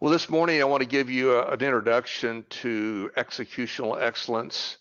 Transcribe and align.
Well, 0.00 0.12
this 0.12 0.30
morning 0.30 0.60
I 0.60 0.64
want 0.64 0.80
to 0.80 0.88
give 0.88 1.10
you 1.10 1.32
a, 1.32 1.48
an 1.48 1.60
introduction 1.60 2.44
to 2.50 3.10
executional 3.16 4.00
excellence, 4.00 4.76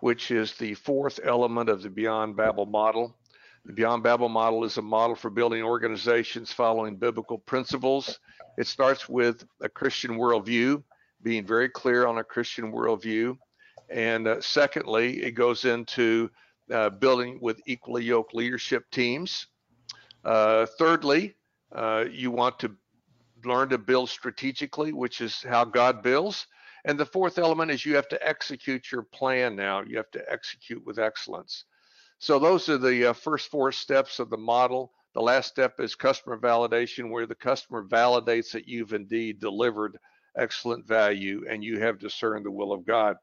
which 0.00 0.30
is 0.30 0.56
the 0.56 0.74
fourth 0.74 1.18
element 1.24 1.70
of 1.70 1.80
the 1.80 1.88
Beyond 1.88 2.36
Babel 2.36 2.66
model. 2.66 3.16
The 3.64 3.72
Beyond 3.72 4.02
Babel 4.02 4.28
model 4.28 4.64
is 4.64 4.76
a 4.76 4.82
model 4.82 5.16
for 5.16 5.30
building 5.30 5.62
organizations 5.62 6.52
following 6.52 6.96
biblical 6.96 7.38
principles. 7.38 8.20
It 8.58 8.66
starts 8.66 9.08
with 9.08 9.42
a 9.62 9.70
Christian 9.70 10.18
worldview, 10.18 10.82
being 11.22 11.46
very 11.46 11.70
clear 11.70 12.06
on 12.06 12.18
a 12.18 12.24
Christian 12.24 12.70
worldview. 12.70 13.38
And 13.88 14.28
uh, 14.28 14.42
secondly, 14.42 15.22
it 15.22 15.30
goes 15.30 15.64
into 15.64 16.30
uh, 16.70 16.90
building 16.90 17.38
with 17.40 17.58
equally 17.64 18.04
yoked 18.04 18.34
leadership 18.34 18.84
teams. 18.90 19.46
Uh, 20.26 20.66
thirdly, 20.78 21.36
uh, 21.72 22.04
you 22.10 22.30
want 22.30 22.58
to 22.58 22.76
learn 23.44 23.68
to 23.70 23.78
build 23.78 24.10
strategically, 24.10 24.92
which 24.92 25.20
is 25.20 25.42
how 25.42 25.64
God 25.64 26.02
builds. 26.02 26.46
And 26.84 26.98
the 26.98 27.06
fourth 27.06 27.38
element 27.38 27.70
is 27.70 27.84
you 27.84 27.96
have 27.96 28.08
to 28.08 28.26
execute 28.26 28.90
your 28.90 29.02
plan 29.02 29.56
now. 29.56 29.82
You 29.82 29.96
have 29.96 30.10
to 30.12 30.32
execute 30.32 30.84
with 30.84 30.98
excellence. 30.98 31.64
So 32.18 32.38
those 32.38 32.68
are 32.68 32.78
the 32.78 33.10
uh, 33.10 33.12
first 33.12 33.50
four 33.50 33.72
steps 33.72 34.18
of 34.18 34.30
the 34.30 34.36
model. 34.36 34.92
The 35.14 35.20
last 35.22 35.48
step 35.48 35.80
is 35.80 35.94
customer 35.94 36.38
validation, 36.38 37.10
where 37.10 37.26
the 37.26 37.34
customer 37.34 37.84
validates 37.84 38.52
that 38.52 38.68
you've 38.68 38.92
indeed 38.92 39.40
delivered 39.40 39.98
excellent 40.36 40.86
value 40.86 41.44
and 41.48 41.64
you 41.64 41.80
have 41.80 41.98
discerned 41.98 42.46
the 42.46 42.50
will 42.50 42.72
of 42.72 42.86
God. 42.86 43.16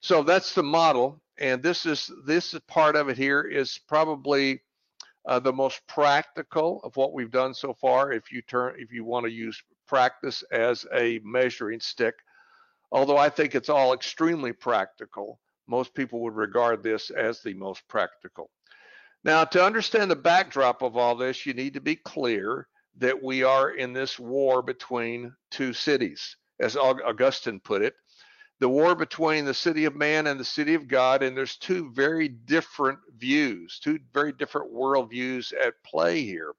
So 0.00 0.22
that's 0.22 0.54
the 0.54 0.62
model. 0.62 1.20
And 1.38 1.62
this 1.62 1.86
is 1.86 2.10
this 2.24 2.54
part 2.66 2.96
of 2.96 3.08
it 3.08 3.16
here 3.16 3.42
is 3.42 3.78
probably 3.88 4.60
uh, 5.28 5.38
the 5.38 5.52
most 5.52 5.86
practical 5.86 6.80
of 6.82 6.96
what 6.96 7.12
we've 7.12 7.30
done 7.30 7.52
so 7.52 7.74
far. 7.74 8.12
If 8.12 8.32
you 8.32 8.40
turn, 8.42 8.74
if 8.78 8.90
you 8.90 9.04
want 9.04 9.26
to 9.26 9.30
use 9.30 9.62
practice 9.86 10.42
as 10.50 10.86
a 10.94 11.20
measuring 11.22 11.80
stick, 11.80 12.14
although 12.90 13.18
I 13.18 13.28
think 13.28 13.54
it's 13.54 13.68
all 13.68 13.92
extremely 13.92 14.52
practical, 14.52 15.38
most 15.66 15.94
people 15.94 16.20
would 16.22 16.34
regard 16.34 16.82
this 16.82 17.10
as 17.10 17.42
the 17.42 17.52
most 17.52 17.86
practical. 17.88 18.50
Now, 19.22 19.44
to 19.44 19.62
understand 19.62 20.10
the 20.10 20.16
backdrop 20.16 20.80
of 20.80 20.96
all 20.96 21.14
this, 21.14 21.44
you 21.44 21.52
need 21.52 21.74
to 21.74 21.80
be 21.80 21.96
clear 21.96 22.66
that 22.96 23.22
we 23.22 23.42
are 23.42 23.72
in 23.72 23.92
this 23.92 24.18
war 24.18 24.62
between 24.62 25.34
two 25.50 25.74
cities, 25.74 26.36
as 26.58 26.74
Augustine 26.74 27.60
put 27.60 27.82
it 27.82 27.94
the 28.60 28.68
war 28.68 28.94
between 28.94 29.44
the 29.44 29.54
city 29.54 29.84
of 29.84 29.94
man 29.94 30.26
and 30.26 30.38
the 30.38 30.44
city 30.44 30.74
of 30.74 30.88
God, 30.88 31.22
and 31.22 31.36
there's 31.36 31.56
two 31.56 31.90
very 31.92 32.28
different 32.28 32.98
views, 33.16 33.78
two 33.82 34.00
very 34.12 34.32
different 34.32 34.72
worldviews 34.72 35.52
at 35.52 35.74
play 35.84 36.22
here. 36.22 36.52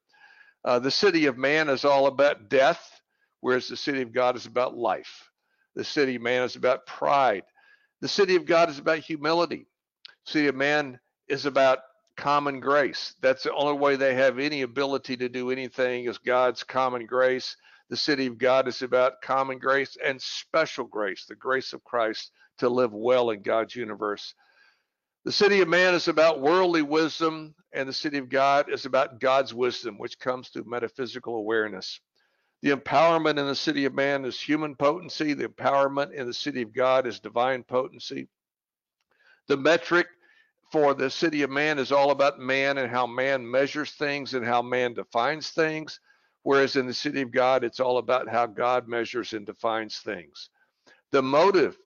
Uh, 0.63 0.79
the 0.79 0.91
city 0.91 1.25
of 1.25 1.37
man 1.37 1.69
is 1.69 1.85
all 1.85 2.07
about 2.07 2.49
death, 2.49 3.01
whereas 3.41 3.67
the 3.67 3.77
city 3.77 4.01
of 4.01 4.13
God 4.13 4.35
is 4.35 4.45
about 4.45 4.77
life. 4.77 5.29
The 5.75 5.83
city 5.83 6.15
of 6.15 6.21
man 6.21 6.43
is 6.43 6.55
about 6.55 6.85
pride. 6.85 7.43
The 8.01 8.07
city 8.07 8.35
of 8.35 8.45
God 8.45 8.69
is 8.69 8.79
about 8.79 8.99
humility. 8.99 9.67
The 10.25 10.31
city 10.31 10.47
of 10.47 10.55
man 10.55 10.99
is 11.27 11.45
about 11.45 11.79
common 12.15 12.59
grace. 12.59 13.13
That's 13.21 13.43
the 13.43 13.53
only 13.53 13.77
way 13.77 13.95
they 13.95 14.15
have 14.15 14.39
any 14.39 14.61
ability 14.61 15.17
to 15.17 15.29
do 15.29 15.51
anything 15.51 16.05
is 16.05 16.17
God's 16.17 16.63
common 16.63 17.05
grace. 17.05 17.55
The 17.89 17.97
city 17.97 18.27
of 18.27 18.37
God 18.37 18.67
is 18.67 18.81
about 18.81 19.21
common 19.21 19.57
grace 19.57 19.97
and 20.03 20.21
special 20.21 20.85
grace, 20.85 21.25
the 21.25 21.35
grace 21.35 21.73
of 21.73 21.83
Christ 21.83 22.31
to 22.59 22.69
live 22.69 22.93
well 22.93 23.31
in 23.31 23.41
God's 23.41 23.75
universe. 23.75 24.35
The 25.25 25.31
city 25.31 25.61
of 25.61 25.67
man 25.67 25.95
is 25.95 26.07
about 26.07 26.39
worldly 26.39 26.81
wisdom, 26.81 27.55
and 27.73 27.89
the 27.89 27.93
city 27.93 28.17
of 28.17 28.29
God 28.29 28.71
is 28.71 28.85
about 28.85 29.19
God's 29.19 29.53
wisdom, 29.53 29.97
which 29.97 30.19
comes 30.19 30.49
through 30.49 30.65
metaphysical 30.65 31.35
awareness. 31.35 31.99
The 32.61 32.71
empowerment 32.71 33.39
in 33.39 33.47
the 33.47 33.55
city 33.55 33.85
of 33.85 33.93
man 33.93 34.25
is 34.25 34.39
human 34.39 34.75
potency. 34.75 35.33
The 35.33 35.47
empowerment 35.47 36.13
in 36.13 36.27
the 36.27 36.33
city 36.33 36.61
of 36.61 36.73
God 36.73 37.07
is 37.07 37.19
divine 37.19 37.63
potency. 37.63 38.27
The 39.47 39.57
metric 39.57 40.07
for 40.71 40.93
the 40.93 41.09
city 41.09 41.41
of 41.41 41.49
man 41.49 41.79
is 41.79 41.91
all 41.91 42.11
about 42.11 42.39
man 42.39 42.77
and 42.77 42.91
how 42.91 43.07
man 43.07 43.49
measures 43.49 43.91
things 43.91 44.33
and 44.35 44.45
how 44.45 44.61
man 44.61 44.93
defines 44.93 45.49
things. 45.49 45.99
Whereas 46.43 46.75
in 46.75 46.87
the 46.87 46.93
city 46.93 47.21
of 47.21 47.31
God, 47.31 47.63
it's 47.63 47.79
all 47.79 47.97
about 47.97 48.29
how 48.29 48.45
God 48.45 48.87
measures 48.87 49.33
and 49.33 49.45
defines 49.45 49.97
things. 49.97 50.49
The 51.11 51.21
motive 51.21 51.77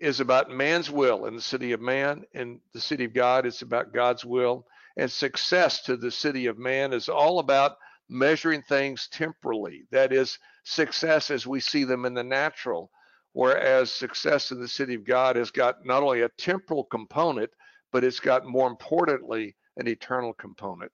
is 0.00 0.20
about 0.20 0.50
man's 0.50 0.90
will 0.90 1.26
in 1.26 1.36
the 1.36 1.42
city 1.42 1.72
of 1.72 1.80
man. 1.80 2.24
In 2.32 2.60
the 2.72 2.80
city 2.80 3.04
of 3.04 3.14
God, 3.14 3.46
it's 3.46 3.62
about 3.62 3.94
God's 3.94 4.24
will. 4.24 4.66
And 4.96 5.10
success 5.10 5.82
to 5.82 5.96
the 5.96 6.10
city 6.10 6.46
of 6.46 6.58
man 6.58 6.92
is 6.92 7.08
all 7.08 7.38
about 7.38 7.76
measuring 8.08 8.62
things 8.62 9.08
temporally. 9.10 9.84
That 9.90 10.12
is, 10.12 10.38
success 10.64 11.30
as 11.30 11.46
we 11.46 11.60
see 11.60 11.84
them 11.84 12.04
in 12.04 12.14
the 12.14 12.24
natural. 12.24 12.90
Whereas 13.32 13.90
success 13.90 14.50
in 14.50 14.60
the 14.60 14.68
city 14.68 14.94
of 14.94 15.04
God 15.04 15.36
has 15.36 15.50
got 15.50 15.84
not 15.84 16.02
only 16.02 16.22
a 16.22 16.28
temporal 16.30 16.84
component, 16.84 17.50
but 17.92 18.04
it's 18.04 18.20
got 18.20 18.46
more 18.46 18.68
importantly 18.68 19.56
an 19.76 19.88
eternal 19.88 20.32
component. 20.32 20.92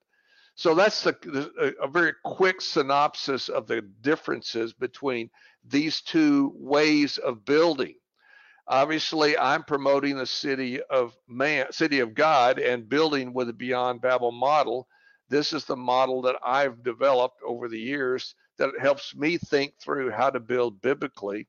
So 0.55 0.75
that's 0.75 1.03
the, 1.03 1.75
a 1.81 1.88
very 1.88 2.12
quick 2.25 2.61
synopsis 2.61 3.49
of 3.49 3.66
the 3.66 3.83
differences 4.03 4.72
between 4.72 5.31
these 5.65 6.00
two 6.00 6.53
ways 6.56 7.19
of 7.19 7.44
building. 7.44 7.94
Obviously, 8.66 9.37
I'm 9.37 9.65
promoting 9.65 10.16
the 10.16 10.27
city 10.27 10.81
of 10.83 11.16
man, 11.27 11.72
city 11.72 12.00
of 12.00 12.15
God, 12.15 12.59
and 12.59 12.88
building 12.88 13.33
with 13.33 13.49
the 13.49 13.53
Beyond 13.53 14.00
Babel 14.00 14.33
model. 14.33 14.87
This 15.28 15.53
is 15.53 15.65
the 15.65 15.77
model 15.77 16.22
that 16.22 16.37
I've 16.44 16.82
developed 16.82 17.41
over 17.44 17.69
the 17.69 17.81
years 17.81 18.34
that 18.59 18.71
helps 18.78 19.17
me 19.17 19.38
think 19.38 19.75
through 19.81 20.11
how 20.11 20.31
to 20.31 20.41
build 20.41 20.81
biblically. 20.82 21.49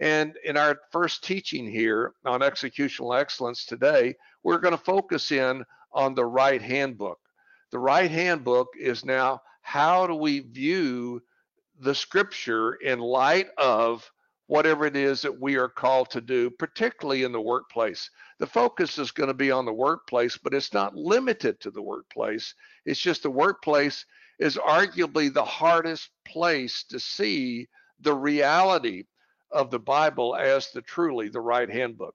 And 0.00 0.36
in 0.44 0.56
our 0.56 0.78
first 0.90 1.24
teaching 1.24 1.68
here 1.68 2.14
on 2.24 2.40
executional 2.40 3.18
excellence 3.20 3.66
today, 3.66 4.14
we're 4.42 4.58
going 4.58 4.76
to 4.76 4.82
focus 4.82 5.30
in 5.32 5.64
on 5.92 6.14
the 6.14 6.24
right 6.24 6.62
handbook. 6.62 7.18
The 7.72 7.78
right 7.78 8.10
handbook 8.10 8.76
is 8.78 9.02
now 9.02 9.40
how 9.62 10.06
do 10.06 10.14
we 10.14 10.40
view 10.40 11.22
the 11.80 11.94
scripture 11.94 12.74
in 12.74 12.98
light 12.98 13.48
of 13.56 14.12
whatever 14.46 14.84
it 14.84 14.94
is 14.94 15.22
that 15.22 15.40
we 15.40 15.56
are 15.56 15.70
called 15.70 16.10
to 16.10 16.20
do, 16.20 16.50
particularly 16.50 17.22
in 17.22 17.32
the 17.32 17.40
workplace. 17.40 18.10
The 18.38 18.46
focus 18.46 18.98
is 18.98 19.10
going 19.10 19.28
to 19.28 19.34
be 19.34 19.50
on 19.50 19.64
the 19.64 19.72
workplace, 19.72 20.36
but 20.36 20.52
it's 20.52 20.74
not 20.74 20.94
limited 20.94 21.60
to 21.60 21.70
the 21.70 21.80
workplace. 21.80 22.54
It's 22.84 23.00
just 23.00 23.22
the 23.22 23.30
workplace 23.30 24.04
is 24.38 24.58
arguably 24.58 25.32
the 25.32 25.44
hardest 25.44 26.10
place 26.26 26.84
to 26.90 27.00
see 27.00 27.68
the 28.00 28.14
reality 28.14 29.04
of 29.50 29.70
the 29.70 29.78
Bible 29.78 30.36
as 30.36 30.70
the 30.72 30.82
truly 30.82 31.30
the 31.30 31.40
right 31.40 31.70
handbook 31.70 32.14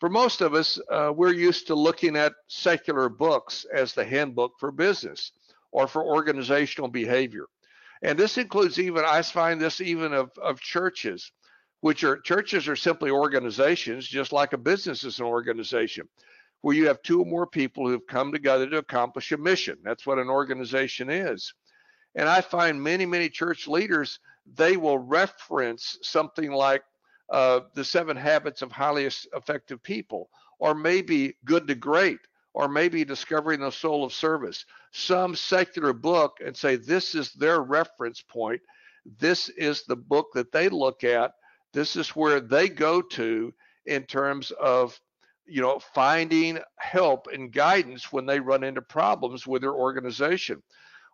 for 0.00 0.08
most 0.08 0.40
of 0.40 0.54
us, 0.54 0.80
uh, 0.90 1.12
we're 1.14 1.34
used 1.34 1.66
to 1.66 1.74
looking 1.74 2.16
at 2.16 2.32
secular 2.48 3.10
books 3.10 3.66
as 3.72 3.92
the 3.92 4.04
handbook 4.04 4.58
for 4.58 4.72
business 4.72 5.32
or 5.72 5.86
for 5.86 6.02
organizational 6.02 6.88
behavior. 6.88 7.44
And 8.02 8.18
this 8.18 8.38
includes 8.38 8.78
even, 8.80 9.04
I 9.04 9.20
find 9.20 9.60
this 9.60 9.82
even 9.82 10.14
of, 10.14 10.30
of 10.42 10.58
churches, 10.58 11.30
which 11.82 12.02
are 12.02 12.18
churches 12.18 12.66
are 12.66 12.76
simply 12.76 13.10
organizations, 13.10 14.08
just 14.08 14.32
like 14.32 14.54
a 14.54 14.58
business 14.58 15.04
is 15.04 15.18
an 15.18 15.26
organization, 15.26 16.08
where 16.62 16.74
you 16.74 16.86
have 16.86 17.02
two 17.02 17.20
or 17.20 17.26
more 17.26 17.46
people 17.46 17.84
who 17.84 17.92
have 17.92 18.06
come 18.06 18.32
together 18.32 18.68
to 18.70 18.78
accomplish 18.78 19.32
a 19.32 19.36
mission. 19.36 19.76
That's 19.82 20.06
what 20.06 20.18
an 20.18 20.28
organization 20.28 21.10
is. 21.10 21.52
And 22.14 22.26
I 22.26 22.40
find 22.40 22.82
many, 22.82 23.04
many 23.04 23.28
church 23.28 23.68
leaders, 23.68 24.18
they 24.54 24.78
will 24.78 24.98
reference 24.98 25.98
something 26.02 26.50
like 26.50 26.82
uh, 27.30 27.60
the 27.74 27.84
seven 27.84 28.16
habits 28.16 28.62
of 28.62 28.72
highly 28.72 29.08
effective 29.34 29.82
people, 29.82 30.30
or 30.58 30.74
maybe 30.74 31.36
good 31.44 31.66
to 31.68 31.74
great, 31.74 32.18
or 32.54 32.68
maybe 32.68 33.04
discovering 33.04 33.60
the 33.60 33.70
soul 33.70 34.04
of 34.04 34.12
service, 34.12 34.64
some 34.90 35.34
secular 35.34 35.92
book 35.92 36.38
and 36.44 36.56
say 36.56 36.76
this 36.76 37.14
is 37.14 37.32
their 37.32 37.62
reference 37.62 38.20
point. 38.22 38.60
This 39.18 39.48
is 39.50 39.84
the 39.84 39.96
book 39.96 40.28
that 40.34 40.52
they 40.52 40.68
look 40.68 41.04
at. 41.04 41.32
This 41.72 41.96
is 41.96 42.10
where 42.10 42.40
they 42.40 42.68
go 42.68 43.00
to 43.00 43.54
in 43.86 44.02
terms 44.04 44.50
of 44.52 44.98
you 45.46 45.62
know 45.62 45.78
finding 45.94 46.58
help 46.76 47.28
and 47.32 47.52
guidance 47.52 48.12
when 48.12 48.26
they 48.26 48.40
run 48.40 48.64
into 48.64 48.82
problems 48.82 49.46
with 49.46 49.62
their 49.62 49.74
organization. 49.74 50.62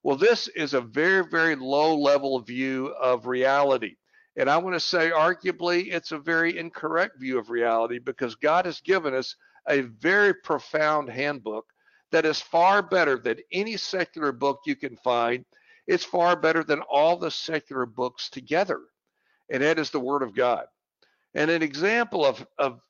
Well, 0.02 0.16
this 0.16 0.48
is 0.48 0.72
a 0.72 0.80
very, 0.80 1.24
very 1.28 1.56
low 1.56 1.96
level 1.96 2.38
view 2.40 2.94
of 3.00 3.26
reality. 3.26 3.96
And 4.36 4.50
I 4.50 4.58
want 4.58 4.74
to 4.74 4.80
say, 4.80 5.10
arguably, 5.10 5.92
it's 5.92 6.12
a 6.12 6.18
very 6.18 6.58
incorrect 6.58 7.18
view 7.18 7.38
of 7.38 7.50
reality 7.50 7.98
because 7.98 8.34
God 8.34 8.66
has 8.66 8.80
given 8.80 9.14
us 9.14 9.34
a 9.68 9.80
very 9.80 10.34
profound 10.34 11.08
handbook 11.08 11.64
that 12.12 12.26
is 12.26 12.40
far 12.40 12.82
better 12.82 13.18
than 13.18 13.38
any 13.50 13.76
secular 13.76 14.32
book 14.32 14.60
you 14.66 14.76
can 14.76 14.96
find. 14.98 15.44
It's 15.86 16.04
far 16.04 16.36
better 16.36 16.62
than 16.62 16.80
all 16.82 17.16
the 17.16 17.30
secular 17.30 17.86
books 17.86 18.28
together. 18.28 18.80
And 19.50 19.62
that 19.62 19.78
is 19.78 19.90
the 19.90 20.00
Word 20.00 20.22
of 20.22 20.34
God. 20.34 20.66
And 21.34 21.50
an 21.50 21.62
example 21.62 22.24
of, 22.24 22.46
of, 22.58 22.80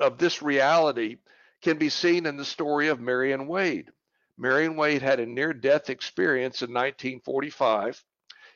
of 0.00 0.18
this 0.18 0.42
reality 0.42 1.16
can 1.62 1.78
be 1.78 1.88
seen 1.88 2.26
in 2.26 2.36
the 2.36 2.44
story 2.44 2.88
of 2.88 3.00
Marion 3.00 3.46
Wade. 3.46 3.90
Marion 4.38 4.76
Wade 4.76 5.02
had 5.02 5.20
a 5.20 5.26
near 5.26 5.52
death 5.52 5.90
experience 5.90 6.62
in 6.62 6.70
1945 6.70 8.02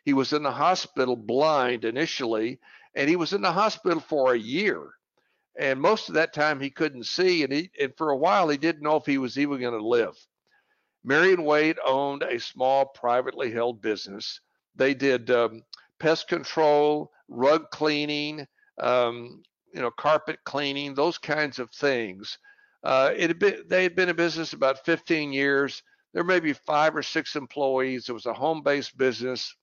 He 0.09 0.15
was 0.15 0.33
in 0.33 0.43
the 0.43 0.51
hospital 0.51 1.17
blind 1.17 1.85
initially, 1.85 2.59
and 2.95 3.11
he 3.11 3.17
was 3.17 3.35
in 3.35 3.43
the 3.43 3.53
hospital 3.53 4.01
for 4.01 4.33
a 4.33 4.39
year. 4.39 4.95
And 5.59 5.79
most 5.79 6.09
of 6.09 6.15
that 6.15 6.33
time 6.33 6.59
he 6.59 6.71
couldn't 6.71 7.05
see, 7.05 7.45
and, 7.45 7.53
he, 7.53 7.71
and 7.79 7.95
for 7.99 8.09
a 8.09 8.17
while 8.17 8.49
he 8.49 8.57
didn't 8.57 8.81
know 8.81 8.97
if 8.97 9.05
he 9.05 9.19
was 9.19 9.39
even 9.39 9.61
going 9.61 9.79
to 9.79 9.87
live. 9.87 10.17
Marion 11.05 11.45
Wade 11.45 11.77
owned 11.85 12.23
a 12.23 12.41
small 12.41 12.87
privately 12.87 13.51
held 13.51 13.83
business. 13.83 14.41
They 14.77 14.95
did 14.95 15.31
um, 15.31 15.63
pest 15.99 16.27
control, 16.27 17.13
rug 17.29 17.71
cleaning, 17.71 18.47
um, 18.81 19.43
you 19.75 19.83
know, 19.83 19.91
carpet 19.91 20.39
cleaning, 20.45 20.95
those 20.95 21.19
kinds 21.19 21.59
of 21.59 21.71
things. 21.71 22.39
Uh, 22.83 23.13
it 23.15 23.29
had 23.29 23.39
been, 23.39 23.63
they 23.67 23.83
had 23.83 23.95
been 23.95 24.09
in 24.09 24.17
business 24.17 24.55
about 24.55 24.87
15 24.87 25.35
years. 25.35 25.83
There 26.15 26.25
may 26.25 26.41
be 26.41 26.55
five 26.55 26.97
or 26.97 27.03
six 27.03 27.37
employees. 27.37 28.09
It 28.09 28.15
was 28.15 28.25
a 28.25 28.33
home-based 28.33 28.97
business. 28.97 29.55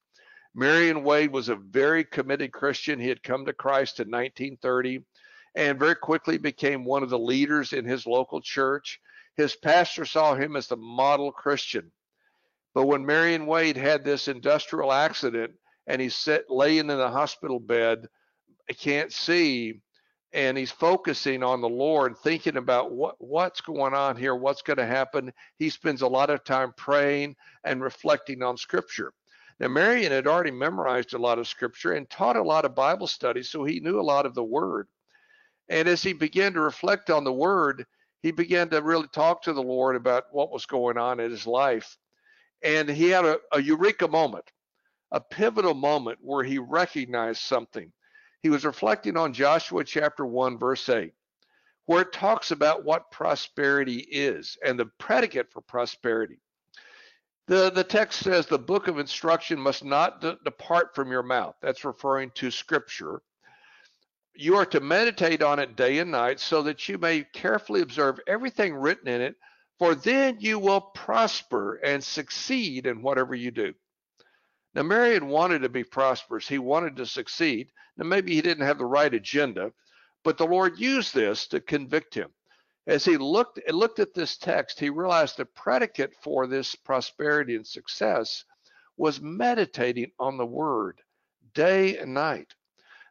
Marion 0.57 1.03
Wade 1.03 1.31
was 1.31 1.49
a 1.49 1.55
very 1.55 2.05
committed 2.05 2.53
Christian. 2.53 2.97
He 2.97 3.09
had 3.09 3.21
come 3.21 3.45
to 3.45 3.53
Christ 3.53 3.99
in 3.99 4.09
1930 4.09 5.03
and 5.53 5.77
very 5.77 5.95
quickly 5.95 6.37
became 6.37 6.85
one 6.85 7.03
of 7.03 7.09
the 7.09 7.19
leaders 7.19 7.73
in 7.73 7.83
his 7.83 8.07
local 8.07 8.39
church. 8.39 9.01
His 9.35 9.55
pastor 9.55 10.05
saw 10.05 10.33
him 10.33 10.55
as 10.55 10.67
the 10.67 10.77
model 10.77 11.31
Christian. 11.31 11.91
But 12.73 12.85
when 12.85 13.05
Marion 13.05 13.45
Wade 13.45 13.75
had 13.75 14.05
this 14.05 14.29
industrial 14.29 14.93
accident 14.93 15.53
and 15.87 16.01
he's 16.01 16.15
sit, 16.15 16.49
laying 16.49 16.89
in 16.89 16.97
the 16.97 17.09
hospital 17.09 17.59
bed, 17.59 18.07
can't 18.77 19.11
see, 19.11 19.81
and 20.33 20.57
he's 20.57 20.71
focusing 20.71 21.43
on 21.43 21.61
the 21.61 21.69
Lord, 21.69 22.17
thinking 22.17 22.57
about 22.57 22.91
what 22.91 23.15
what's 23.19 23.61
going 23.61 23.93
on 23.93 24.15
here, 24.17 24.35
what's 24.35 24.61
going 24.61 24.77
to 24.77 24.85
happen. 24.85 25.31
He 25.57 25.69
spends 25.69 26.01
a 26.01 26.07
lot 26.07 26.29
of 26.29 26.43
time 26.43 26.73
praying 26.75 27.35
and 27.63 27.81
reflecting 27.81 28.41
on 28.41 28.57
Scripture. 28.57 29.13
Now, 29.59 29.69
Marion 29.69 30.11
had 30.11 30.27
already 30.27 30.51
memorized 30.51 31.13
a 31.13 31.17
lot 31.17 31.39
of 31.39 31.47
Scripture 31.47 31.93
and 31.93 32.09
taught 32.09 32.35
a 32.35 32.43
lot 32.43 32.65
of 32.65 32.75
Bible 32.75 33.07
studies, 33.07 33.49
so 33.49 33.63
he 33.63 33.79
knew 33.79 33.99
a 33.99 34.01
lot 34.01 34.25
of 34.25 34.33
the 34.33 34.43
Word. 34.43 34.87
And 35.69 35.87
as 35.87 36.03
he 36.03 36.13
began 36.13 36.53
to 36.53 36.61
reflect 36.61 37.09
on 37.09 37.23
the 37.23 37.33
Word, 37.33 37.85
he 38.21 38.31
began 38.31 38.69
to 38.69 38.81
really 38.81 39.07
talk 39.07 39.43
to 39.43 39.53
the 39.53 39.63
Lord 39.63 39.95
about 39.95 40.25
what 40.31 40.51
was 40.51 40.65
going 40.65 40.97
on 40.97 41.19
in 41.19 41.31
his 41.31 41.47
life. 41.47 41.97
And 42.61 42.89
he 42.89 43.09
had 43.09 43.25
a, 43.25 43.39
a 43.51 43.61
eureka 43.61 44.07
moment, 44.07 44.51
a 45.11 45.21
pivotal 45.21 45.73
moment 45.73 46.19
where 46.21 46.43
he 46.43 46.57
recognized 46.59 47.41
something 47.41 47.91
he 48.45 48.49
was 48.51 48.63
reflecting 48.63 49.17
on 49.17 49.33
Joshua 49.33 49.83
chapter 49.83 50.23
1, 50.23 50.59
verse 50.59 50.87
8, 50.87 51.11
where 51.87 52.03
it 52.03 52.13
talks 52.13 52.51
about 52.51 52.85
what 52.85 53.09
prosperity 53.09 53.97
is 53.97 54.55
and 54.63 54.77
the 54.77 54.85
predicate 54.99 55.51
for 55.51 55.61
prosperity. 55.61 56.37
The, 57.47 57.69
the 57.69 57.83
text 57.83 58.21
says 58.21 58.47
the 58.47 58.57
book 58.57 58.87
of 58.87 58.97
instruction 58.97 59.59
must 59.59 59.83
not 59.83 60.21
de- 60.21 60.37
depart 60.43 60.95
from 60.95 61.11
your 61.11 61.21
mouth. 61.23 61.55
That's 61.61 61.85
referring 61.85 62.31
to 62.35 62.49
scripture. 62.49 63.21
You 64.33 64.55
are 64.57 64.65
to 64.67 64.79
meditate 64.79 65.43
on 65.43 65.59
it 65.59 65.75
day 65.75 65.99
and 65.99 66.11
night 66.11 66.39
so 66.39 66.63
that 66.63 66.89
you 66.89 66.97
may 66.97 67.23
carefully 67.33 67.81
observe 67.81 68.19
everything 68.27 68.73
written 68.75 69.07
in 69.07 69.21
it, 69.21 69.35
for 69.77 69.93
then 69.93 70.37
you 70.39 70.57
will 70.57 70.81
prosper 70.81 71.75
and 71.75 72.03
succeed 72.03 72.87
in 72.87 73.01
whatever 73.01 73.35
you 73.35 73.51
do. 73.51 73.73
Now, 74.73 74.83
Marion 74.83 75.27
wanted 75.27 75.59
to 75.59 75.69
be 75.69 75.83
prosperous. 75.83 76.47
He 76.47 76.57
wanted 76.57 76.97
to 76.97 77.05
succeed. 77.05 77.71
Now, 77.95 78.05
maybe 78.05 78.33
he 78.33 78.41
didn't 78.41 78.65
have 78.65 78.77
the 78.77 78.85
right 78.85 79.13
agenda, 79.13 79.71
but 80.23 80.37
the 80.37 80.47
Lord 80.47 80.79
used 80.79 81.13
this 81.13 81.47
to 81.47 81.61
convict 81.61 82.13
him. 82.13 82.29
As 82.87 83.03
he 83.03 83.17
looked, 83.17 83.59
looked 83.71 83.99
at 83.99 84.13
this 84.13 84.37
text, 84.37 84.79
he 84.79 84.89
realized 84.89 85.37
the 85.37 85.45
predicate 85.45 86.13
for 86.21 86.45
this 86.45 86.75
prosperity 86.75 87.55
and 87.55 87.65
success 87.65 88.45
was 88.97 89.19
meditating 89.19 90.11
on 90.19 90.37
the 90.37 90.45
word 90.45 91.01
day 91.53 91.97
and 91.97 92.13
night. 92.13 92.53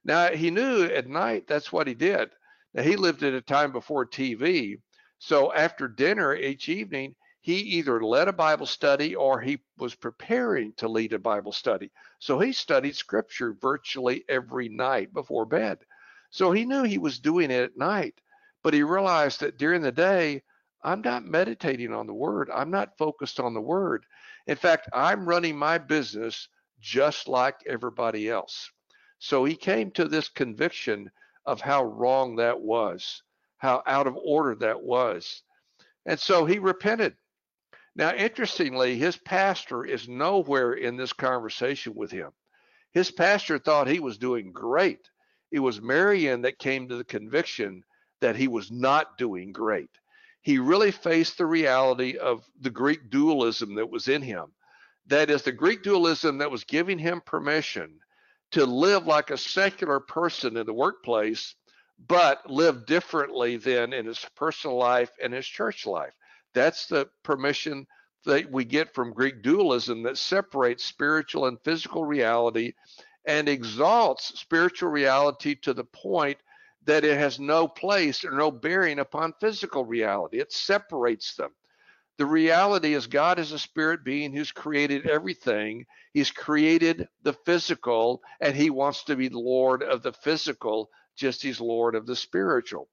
Now, 0.05 0.31
he 0.31 0.51
knew 0.51 0.85
at 0.85 1.09
night 1.09 1.47
that's 1.47 1.73
what 1.73 1.87
he 1.87 1.95
did. 1.95 2.31
Now, 2.73 2.83
he 2.83 2.97
lived 2.97 3.23
at 3.23 3.35
a 3.35 3.41
time 3.41 3.73
before 3.73 4.07
TV. 4.07 4.81
So 5.19 5.53
after 5.53 5.89
dinner 5.89 6.35
each 6.35 6.69
evening, 6.69 7.17
he 7.41 7.57
either 7.57 8.03
led 8.03 8.29
a 8.29 8.33
Bible 8.33 8.67
study 8.67 9.15
or 9.15 9.41
he 9.41 9.61
was 9.79 9.95
preparing 9.95 10.73
to 10.75 10.89
lead 10.89 11.13
a 11.13 11.19
Bible 11.19 11.53
study. 11.53 11.91
So 12.19 12.39
he 12.39 12.53
studied 12.53 12.97
scripture 12.97 13.55
virtually 13.61 14.25
every 14.29 14.69
night 14.69 15.13
before 15.13 15.47
bed. 15.47 15.79
So 16.31 16.53
he 16.53 16.65
knew 16.65 16.85
he 16.85 16.99
was 16.99 17.19
doing 17.19 17.51
it 17.51 17.63
at 17.65 17.77
night, 17.77 18.21
but 18.65 18.75
he 18.75 18.83
realized 18.83 19.41
that 19.41 19.59
during 19.59 19.83
the 19.83 19.93
day, 19.93 20.43
I'm 20.83 21.03
not 21.03 21.25
meditating 21.25 21.93
on 21.93 22.07
the 22.07 22.15
word. 22.15 22.51
I'm 22.53 22.71
not 22.71 22.97
focused 22.99 23.39
on 23.39 23.53
the 23.55 23.61
word. 23.61 24.07
In 24.47 24.57
fact, 24.57 24.89
I'm 24.93 25.29
running 25.29 25.57
my 25.57 25.79
business 25.79 26.49
just 26.81 27.29
like 27.29 27.57
everybody 27.67 28.29
else. 28.29 28.71
So 29.19 29.45
he 29.45 29.55
came 29.55 29.91
to 29.93 30.07
this 30.07 30.29
conviction 30.29 31.11
of 31.47 31.61
how 31.61 31.85
wrong 31.85 32.37
that 32.37 32.59
was, 32.59 33.23
how 33.59 33.83
out 33.87 34.07
of 34.07 34.17
order 34.17 34.55
that 34.57 34.83
was. 34.83 35.43
And 36.07 36.19
so 36.19 36.47
he 36.47 36.59
repented. 36.59 37.17
Now, 37.95 38.15
interestingly, 38.15 38.97
his 38.97 39.17
pastor 39.17 39.85
is 39.85 40.09
nowhere 40.09 40.73
in 40.73 40.97
this 40.97 41.13
conversation 41.13 41.95
with 41.95 42.11
him. 42.11 42.33
His 42.93 43.11
pastor 43.11 43.59
thought 43.59 43.89
he 43.89 44.01
was 44.01 44.19
doing 44.19 44.53
great. 44.53 45.11
It 45.53 45.61
was 45.61 45.83
Marion 45.83 46.43
that 46.43 46.59
came 46.59 46.89
to 46.89 46.97
the 46.97 47.05
conviction 47.05 47.85
that 48.25 48.37
he 48.37 48.49
was 48.49 48.71
not 48.71 49.19
doing 49.19 49.53
great. 49.53 49.91
He 50.41 50.59
really 50.59 50.91
faced 50.91 51.37
the 51.37 51.45
reality 51.45 52.17
of 52.17 52.43
the 52.59 52.71
Greek 52.71 53.11
dualism 53.11 53.75
that 53.75 53.91
was 53.91 54.09
in 54.09 54.23
him. 54.23 54.47
That 55.09 55.29
is, 55.29 55.43
the 55.43 55.53
Greek 55.53 55.83
dualism 55.83 56.39
that 56.39 56.51
was 56.51 56.65
giving 56.65 56.99
him 56.99 57.21
permission 57.27 58.01
to 58.53 58.65
live 58.65 59.07
like 59.07 59.29
a 59.29 59.37
secular 59.37 60.01
person 60.01 60.57
in 60.57 60.65
the 60.65 60.73
workplace, 60.73 61.55
but 62.09 62.51
live 62.51 62.87
differently 62.87 63.59
than 63.59 63.93
in 63.93 64.07
his 64.07 64.25
personal 64.35 64.79
life 64.79 65.11
and 65.23 65.35
his 65.35 65.47
church 65.47 65.85
life. 65.85 66.15
That's 66.55 66.87
the 66.87 67.11
permission 67.25 67.87
that 68.25 68.51
we 68.51 68.65
get 68.65 68.95
from 68.95 69.13
Greek 69.13 69.43
dualism 69.43 70.03
that 70.05 70.17
separates 70.17 70.83
spiritual 70.83 71.45
and 71.45 71.61
physical 71.63 72.07
reality 72.07 72.73
and 73.27 73.51
exalts 73.51 74.41
spiritual 74.41 74.89
reality 74.89 75.57
to 75.57 75.75
the 75.75 75.85
point 75.85 76.39
that 76.87 77.05
it 77.05 77.19
has 77.19 77.41
no 77.41 77.67
place 77.67 78.25
or 78.25 78.33
no 78.33 78.51
bearing 78.51 78.99
upon 78.99 79.35
physical 79.41 79.85
reality. 79.85 80.39
It 80.39 80.53
separates 80.53 81.35
them. 81.35 81.51
The 82.17 82.27
reality 82.27 82.95
is 82.95 83.07
God 83.07 83.39
is 83.39 83.53
a 83.53 83.59
spirit 83.59 84.05
being 84.05 84.33
who's 84.33 84.53
created 84.53 85.07
everything. 85.07 85.87
He's 86.13 86.31
created 86.31 87.09
the 87.23 87.33
physical 87.33 88.23
and 88.41 88.55
he 88.55 88.71
wants 88.71 89.05
to 89.05 89.17
be 89.17 89.29
Lord 89.29 89.83
of 89.83 90.03
the 90.03 90.13
physical, 90.13 90.91
just 91.17 91.39
as 91.39 91.43
he's 91.43 91.61
Lord 91.61 91.97
of 91.97 92.07
the 92.07 92.15
spiritual. 92.15 92.89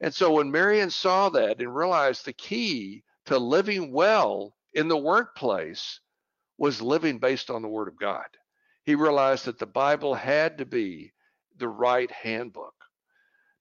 And 0.00 0.12
so 0.14 0.32
when 0.32 0.50
Marion 0.50 0.90
saw 0.90 1.28
that 1.30 1.60
and 1.60 1.74
realized 1.74 2.24
the 2.24 2.32
key 2.32 3.04
to 3.26 3.38
living 3.38 3.92
well 3.92 4.54
in 4.74 4.88
the 4.88 4.96
workplace 4.96 6.00
was 6.56 6.82
living 6.82 7.18
based 7.18 7.50
on 7.50 7.62
the 7.62 7.68
Word 7.68 7.88
of 7.88 7.98
God, 7.98 8.26
he 8.84 8.94
realized 8.94 9.44
that 9.44 9.58
the 9.58 9.66
Bible 9.66 10.14
had 10.14 10.58
to 10.58 10.64
be 10.64 11.12
the 11.58 11.68
right 11.68 12.10
handbook. 12.10 12.77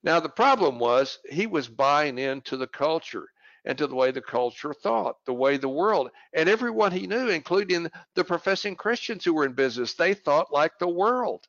Now, 0.04 0.20
the 0.20 0.30
problem 0.30 0.80
was 0.80 1.20
he 1.30 1.48
was 1.48 1.68
buying 1.68 2.18
into 2.18 2.56
the 2.56 2.68
culture 2.68 3.28
and 3.66 3.78
to 3.78 3.88
the 3.88 3.96
way 3.96 4.12
the 4.12 4.22
culture 4.22 4.74
thought, 4.74 5.18
the 5.26 5.34
way 5.34 5.58
the 5.58 5.68
world, 5.68 6.10
and 6.34 6.48
everyone 6.48 6.92
he 6.92 7.08
knew, 7.08 7.28
including 7.30 7.92
the 8.16 8.24
professing 8.24 8.76
Christians 8.76 9.26
who 9.26 9.34
were 9.34 9.46
in 9.46 9.54
business, 9.54 9.94
they 9.96 10.14
thought 10.14 10.54
like 10.54 10.80
the 10.80 10.88
world. 10.88 11.48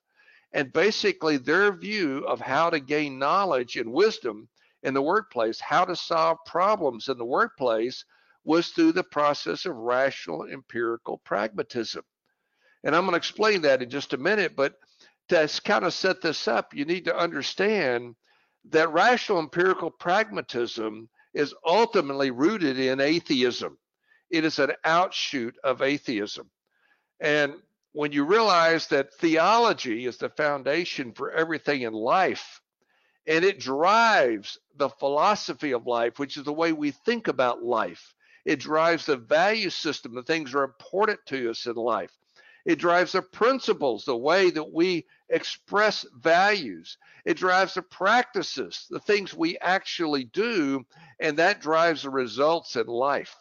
And 0.52 0.72
basically, 0.72 1.36
their 1.36 1.70
view 1.72 2.24
of 2.26 2.40
how 2.40 2.70
to 2.70 2.80
gain 2.80 3.18
knowledge 3.18 3.76
and 3.76 3.92
wisdom 3.92 4.48
in 4.82 4.94
the 4.94 5.02
workplace, 5.02 5.60
how 5.60 5.84
to 5.84 5.94
solve 5.94 6.38
problems 6.46 7.08
in 7.08 7.18
the 7.18 7.24
workplace 7.24 8.04
was 8.44 8.68
through 8.68 8.92
the 8.92 9.04
process 9.04 9.66
of 9.66 9.76
rational 9.76 10.46
empirical 10.46 11.18
pragmatism. 11.18 12.02
And 12.82 12.96
I'm 12.96 13.02
going 13.02 13.12
to 13.12 13.18
explain 13.18 13.62
that 13.62 13.82
in 13.82 13.90
just 13.90 14.14
a 14.14 14.18
minute, 14.18 14.56
but 14.56 14.74
to 15.28 15.48
kind 15.64 15.84
of 15.84 15.92
set 15.92 16.22
this 16.22 16.48
up, 16.48 16.74
you 16.74 16.84
need 16.84 17.04
to 17.04 17.16
understand 17.16 18.16
that 18.70 18.92
rational 18.92 19.38
empirical 19.38 19.90
pragmatism 19.90 21.08
is 21.34 21.54
ultimately 21.64 22.30
rooted 22.30 22.78
in 22.78 23.00
atheism. 23.00 23.78
It 24.30 24.44
is 24.44 24.58
an 24.58 24.72
outshoot 24.84 25.54
of 25.64 25.82
atheism. 25.82 26.50
And 27.20 27.54
when 27.92 28.12
you 28.12 28.24
realize 28.24 28.86
that 28.88 29.14
theology 29.14 30.06
is 30.06 30.18
the 30.18 30.28
foundation 30.30 31.12
for 31.12 31.30
everything 31.30 31.82
in 31.82 31.92
life, 31.92 32.60
and 33.26 33.44
it 33.44 33.60
drives 33.60 34.58
the 34.76 34.88
philosophy 34.88 35.72
of 35.72 35.86
life, 35.86 36.18
which 36.18 36.36
is 36.36 36.44
the 36.44 36.52
way 36.52 36.72
we 36.72 36.90
think 36.90 37.28
about 37.28 37.62
life. 37.62 38.14
It 38.46 38.60
drives 38.60 39.04
the 39.04 39.16
value 39.16 39.68
system, 39.68 40.14
the 40.14 40.22
things 40.22 40.52
that 40.52 40.58
are 40.58 40.64
important 40.64 41.20
to 41.26 41.50
us 41.50 41.66
in 41.66 41.74
life. 41.74 42.10
It 42.68 42.78
drives 42.78 43.12
the 43.12 43.22
principles, 43.22 44.04
the 44.04 44.16
way 44.16 44.50
that 44.50 44.72
we 44.72 45.06
express 45.28 46.06
values. 46.14 46.98
It 47.24 47.38
drives 47.38 47.74
the 47.74 47.82
practices, 47.82 48.86
the 48.90 49.00
things 49.00 49.34
we 49.34 49.58
actually 49.58 50.24
do, 50.24 50.86
and 51.18 51.36
that 51.38 51.60
drives 51.60 52.02
the 52.02 52.10
results 52.10 52.76
in 52.76 52.86
life. 52.86 53.34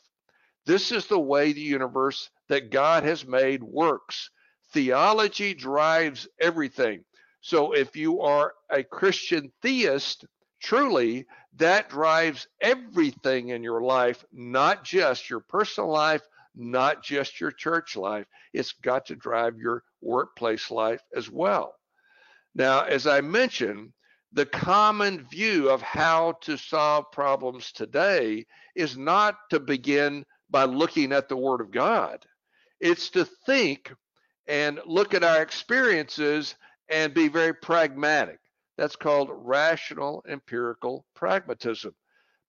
This 0.66 0.92
is 0.92 1.06
the 1.06 1.20
way 1.20 1.54
the 1.54 1.62
universe 1.62 2.32
that 2.48 2.72
God 2.72 3.04
has 3.04 3.26
made 3.26 3.62
works 3.64 4.32
Theology 4.74 5.54
drives 5.54 6.28
everything. 6.40 7.06
So 7.42 7.74
if 7.74 7.96
you 7.96 8.22
are 8.22 8.54
a 8.70 8.84
Christian 8.84 9.52
theist, 9.62 10.26
truly, 10.62 11.26
that 11.56 11.90
drives 11.90 12.48
everything 12.60 13.50
in 13.50 13.64
your 13.64 13.82
life, 13.82 14.26
not 14.34 14.84
just 14.84 15.30
your 15.30 15.40
personal 15.40 15.90
life, 15.90 16.22
not 16.58 17.04
just 17.04 17.40
your 17.40 17.52
church 17.52 17.96
life. 17.96 18.26
It's 18.54 18.74
got 18.74 19.06
to 19.08 19.16
drive 19.16 19.58
your 19.58 19.84
workplace 20.02 20.72
life 20.72 21.02
as 21.16 21.30
well. 21.30 21.74
Now, 22.56 22.84
as 22.84 23.06
I 23.06 23.22
mentioned, 23.22 23.94
the 24.34 24.46
common 24.46 25.26
view 25.30 25.70
of 25.70 25.82
how 25.82 26.34
to 26.42 26.58
solve 26.58 27.12
problems 27.12 27.72
today 27.72 28.46
is 28.76 28.98
not 28.98 29.38
to 29.52 29.60
begin 29.60 30.26
by 30.50 30.66
looking 30.66 31.12
at 31.12 31.30
the 31.30 31.38
Word 31.38 31.62
of 31.62 31.72
God. 31.72 32.26
It's 32.80 33.10
to 33.12 33.26
think 33.26 33.94
and 34.48 34.80
look 34.86 35.14
at 35.14 35.24
our 35.24 35.42
experiences 35.42 36.56
and 36.90 37.14
be 37.14 37.28
very 37.28 37.54
pragmatic. 37.54 38.40
That's 38.78 38.96
called 38.96 39.30
rational 39.32 40.24
empirical 40.28 41.06
pragmatism 41.16 41.94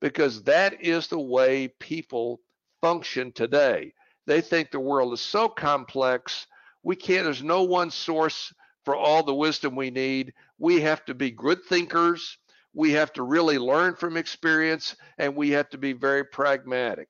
because 0.01 0.43
that 0.45 0.83
is 0.83 1.09
the 1.09 1.19
way 1.19 1.69
people 1.81 2.41
function 2.81 3.33
today. 3.33 3.93
They 4.27 4.41
think 4.41 4.71
the 4.71 4.81
world 4.81 5.13
is 5.13 5.21
so 5.21 5.49
complex, 5.49 6.47
we 6.83 6.97
can't, 6.97 7.25
there's 7.25 7.43
no 7.43 7.65
one 7.65 7.91
source 7.91 8.53
for 8.85 8.97
all 8.97 9.23
the 9.23 9.35
wisdom 9.35 9.77
we 9.77 9.91
need. 9.91 10.33
We 10.59 10.81
have 10.81 11.05
to 11.07 11.15
be 11.15 11.31
good 11.31 11.63
thinkers. 11.65 12.39
We 12.73 12.93
have 12.93 13.13
to 13.15 13.23
really 13.23 13.59
learn 13.59 13.97
from 13.97 14.17
experience 14.17 14.97
and 15.19 15.37
we 15.37 15.51
have 15.51 15.69
to 15.71 15.79
be 15.79 15.93
very 15.93 16.25
pragmatic. 16.25 17.09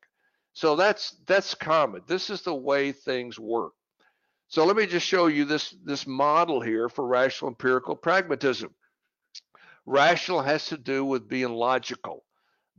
So 0.54 0.75
that's 0.75 1.16
that's 1.26 1.54
common. 1.54 2.02
This 2.08 2.30
is 2.30 2.42
the 2.42 2.54
way 2.54 2.90
things 2.90 3.38
work. 3.38 3.72
So 4.48 4.64
let 4.64 4.76
me 4.76 4.87
just 4.87 5.06
show 5.06 5.26
you 5.26 5.44
this 5.44 5.75
this 5.84 6.06
model 6.06 6.60
here 6.60 6.88
for 6.88 7.06
rational 7.06 7.50
empirical 7.50 7.94
pragmatism. 7.94 8.75
Rational 9.87 10.42
has 10.42 10.66
to 10.66 10.76
do 10.76 11.04
with 11.04 11.28
being 11.28 11.52
logical, 11.52 12.25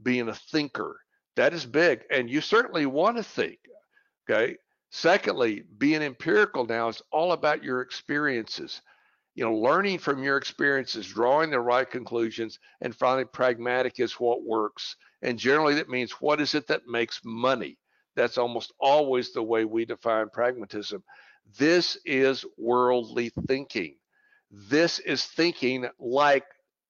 being 0.04 0.28
a 0.28 0.36
thinker. 0.36 1.00
That 1.36 1.54
is 1.54 1.66
big. 1.66 2.02
And 2.12 2.30
you 2.30 2.42
certainly 2.42 2.86
want 2.86 3.18
to 3.18 3.24
think. 3.24 3.60
Okay. 4.30 4.58
Secondly, 4.92 5.64
being 5.78 6.02
empirical 6.02 6.66
now 6.66 6.88
is 6.88 7.02
all 7.12 7.32
about 7.32 7.64
your 7.64 7.82
experiences. 7.82 8.82
You 9.36 9.46
know, 9.46 9.56
learning 9.56 10.00
from 10.00 10.24
your 10.24 10.38
experiences, 10.38 11.08
drawing 11.08 11.52
the 11.52 11.60
right 11.60 11.90
conclusions, 11.90 12.60
and 12.82 12.96
finally, 12.96 13.26
pragmatic 13.26 14.00
is 14.00 14.14
what 14.14 14.44
works. 14.44 14.96
And 15.22 15.38
generally, 15.38 15.76
that 15.76 15.90
means 15.90 16.14
what 16.14 16.42
is 16.42 16.56
it 16.56 16.68
that 16.68 16.88
makes 16.88 17.22
money? 17.24 17.78
That's 18.16 18.38
almost 18.38 18.74
always 18.80 19.32
the 19.32 19.44
way 19.44 19.64
we 19.64 19.86
define 19.86 20.30
pragmatism. 20.30 21.04
This 21.58 21.98
is 22.06 22.44
worldly 22.58 23.32
thinking. 23.48 23.96
This 24.52 25.00
is 25.00 25.24
thinking 25.24 25.88
like 26.00 26.46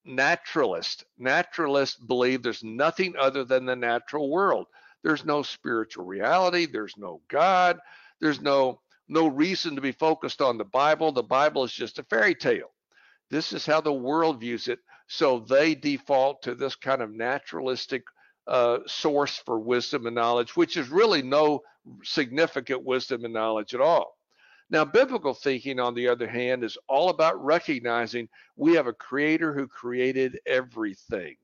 naturalist. 0.05 1.05
Naturalists 1.17 1.97
believe 1.97 2.41
there's 2.41 2.63
nothing 2.63 3.15
other 3.17 3.43
than 3.43 3.65
the 3.65 3.75
natural 3.75 4.29
world. 4.29 4.67
There's 5.03 5.25
no 5.25 5.43
spiritual 5.43 6.05
reality, 6.05 6.65
there's 6.65 6.95
no 6.97 7.21
God, 7.29 7.79
there's 8.19 8.41
no 8.41 8.81
no 9.11 9.27
reason 9.27 9.75
to 9.75 9.81
be 9.81 9.91
focused 9.91 10.39
on 10.39 10.57
the 10.57 10.65
Bible. 10.65 11.11
The 11.11 11.23
Bible 11.23 11.63
is 11.63 11.73
just 11.73 11.97
a 11.97 12.03
fairy 12.03 12.35
tale. 12.35 12.71
This 13.31 13.53
is 13.53 13.65
how 13.65 13.81
the 13.81 13.91
world 13.93 14.39
views 14.39 14.67
it. 14.67 14.79
So 15.07 15.39
they 15.39 15.73
default 15.73 16.43
to 16.43 16.53
this 16.53 16.75
kind 16.75 17.01
of 17.01 17.11
naturalistic 17.11 18.03
uh, 18.47 18.79
source 18.85 19.37
for 19.45 19.59
wisdom 19.59 20.05
and 20.05 20.15
knowledge, 20.15 20.55
which 20.55 20.77
is 20.77 20.89
really 20.89 21.23
no 21.23 21.61
significant 22.03 22.83
wisdom 22.83 23.25
and 23.25 23.33
knowledge 23.33 23.73
at 23.73 23.81
all. 23.81 24.18
Now, 24.71 24.85
biblical 24.85 25.33
thinking, 25.33 25.79
on 25.79 25.95
the 25.95 26.07
other 26.07 26.27
hand, 26.27 26.63
is 26.63 26.77
all 26.87 27.09
about 27.09 27.43
recognizing 27.43 28.29
we 28.55 28.73
have 28.75 28.87
a 28.87 28.93
creator 28.93 29.53
who 29.53 29.67
created 29.67 30.39
everything. 30.45 31.37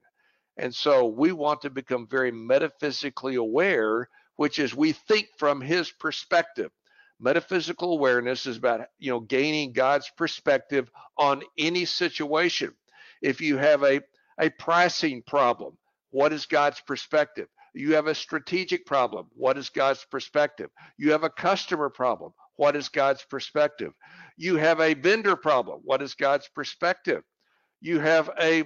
And 0.57 0.73
so 0.73 1.07
we 1.07 1.31
want 1.31 1.61
to 1.61 1.69
become 1.69 2.07
very 2.07 2.31
metaphysically 2.31 3.35
aware, 3.35 4.09
which 4.35 4.59
is 4.59 4.75
we 4.75 4.91
think 4.91 5.27
from 5.37 5.59
his 5.59 5.91
perspective. 5.91 6.71
Metaphysical 7.19 7.93
awareness 7.93 8.45
is 8.45 8.57
about, 8.57 8.81
you 8.99 9.09
know, 9.09 9.21
gaining 9.21 9.73
God's 9.73 10.11
perspective 10.15 10.91
on 11.17 11.41
any 11.57 11.85
situation. 11.85 12.73
If 13.21 13.41
you 13.41 13.57
have 13.57 13.83
a, 13.83 14.01
a 14.39 14.49
pricing 14.49 15.23
problem, 15.23 15.77
what 16.11 16.31
is 16.31 16.45
God's 16.45 16.79
perspective? 16.81 17.47
You 17.73 17.95
have 17.95 18.07
a 18.07 18.15
strategic 18.15 18.85
problem. 18.85 19.27
What 19.35 19.57
is 19.57 19.69
God's 19.69 20.05
perspective? 20.09 20.69
You 20.97 21.11
have 21.11 21.23
a 21.23 21.29
customer 21.29 21.89
problem. 21.89 22.33
What 22.57 22.75
is 22.75 22.89
God's 22.89 23.23
perspective? 23.23 23.93
You 24.37 24.57
have 24.57 24.79
a 24.79 24.93
vendor 24.93 25.35
problem. 25.35 25.81
What 25.83 26.01
is 26.01 26.13
God's 26.13 26.47
perspective? 26.53 27.23
You 27.81 27.99
have 27.99 28.29
a, 28.39 28.63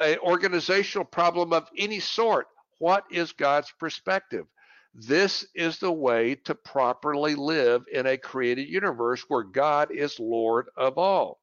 a 0.00 0.18
organizational 0.18 1.04
problem 1.04 1.52
of 1.52 1.68
any 1.76 2.00
sort. 2.00 2.46
What 2.78 3.04
is 3.10 3.32
God's 3.32 3.72
perspective? 3.78 4.46
This 4.94 5.46
is 5.54 5.78
the 5.78 5.92
way 5.92 6.34
to 6.44 6.54
properly 6.54 7.34
live 7.34 7.84
in 7.92 8.06
a 8.06 8.18
created 8.18 8.68
universe 8.68 9.24
where 9.28 9.42
God 9.42 9.90
is 9.90 10.20
Lord 10.20 10.68
of 10.76 10.98
all. 10.98 11.40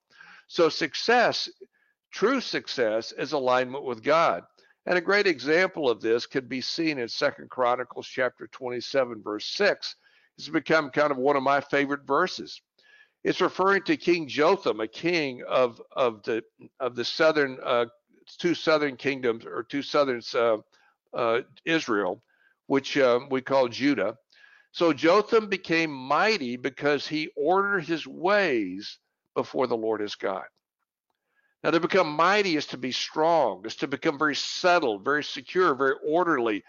So 0.47 0.69
success, 0.69 1.49
true 2.11 2.41
success 2.41 3.11
is 3.11 3.33
alignment 3.33 3.83
with 3.83 4.03
God. 4.03 4.43
And 4.85 4.97
a 4.97 5.01
great 5.01 5.27
example 5.27 5.89
of 5.89 6.01
this 6.01 6.25
could 6.25 6.47
be 6.47 6.61
seen 6.61 6.99
in 6.99 7.07
Second 7.07 7.49
Chronicles 7.49 8.07
chapter 8.07 8.47
27 8.47 9.21
verse 9.23 9.45
6 9.45 9.95
it's 10.39 10.47
become 10.47 10.89
kind 10.89 11.11
of 11.11 11.17
one 11.17 11.35
of 11.35 11.43
my 11.43 11.59
favorite 11.59 12.07
verses. 12.07 12.61
It's 13.25 13.41
referring 13.41 13.83
to 13.83 13.97
King 13.97 14.25
Jotham, 14.25 14.79
a 14.79 14.87
king 14.87 15.43
of 15.45 15.81
of 15.91 16.23
the 16.23 16.43
of 16.79 16.95
the 16.95 17.03
southern 17.03 17.57
uh, 17.61 17.87
two 18.37 18.55
southern 18.55 18.95
kingdoms 18.95 19.45
or 19.45 19.63
two 19.63 19.81
southern 19.81 20.21
uh, 20.33 20.57
uh, 21.13 21.41
Israel, 21.65 22.23
which 22.67 22.97
um, 22.97 23.27
we 23.29 23.41
call 23.41 23.67
Judah. 23.67 24.15
So 24.71 24.93
Jotham 24.93 25.49
became 25.49 25.91
mighty 25.91 26.55
because 26.55 27.05
he 27.05 27.29
ordered 27.35 27.83
his 27.83 28.07
ways 28.07 28.97
before 29.35 29.67
the 29.67 29.75
Lord 29.75 29.99
his 29.99 30.15
God. 30.15 30.45
Now, 31.65 31.71
to 31.71 31.81
become 31.81 32.09
mighty 32.09 32.55
is 32.55 32.67
to 32.67 32.77
be 32.77 32.93
strong, 32.93 33.65
is 33.65 33.75
to 33.77 33.87
become 33.87 34.17
very 34.17 34.35
settled, 34.35 35.03
very 35.03 35.25
secure, 35.25 35.75
very 35.75 35.95
orderly, 36.01 36.63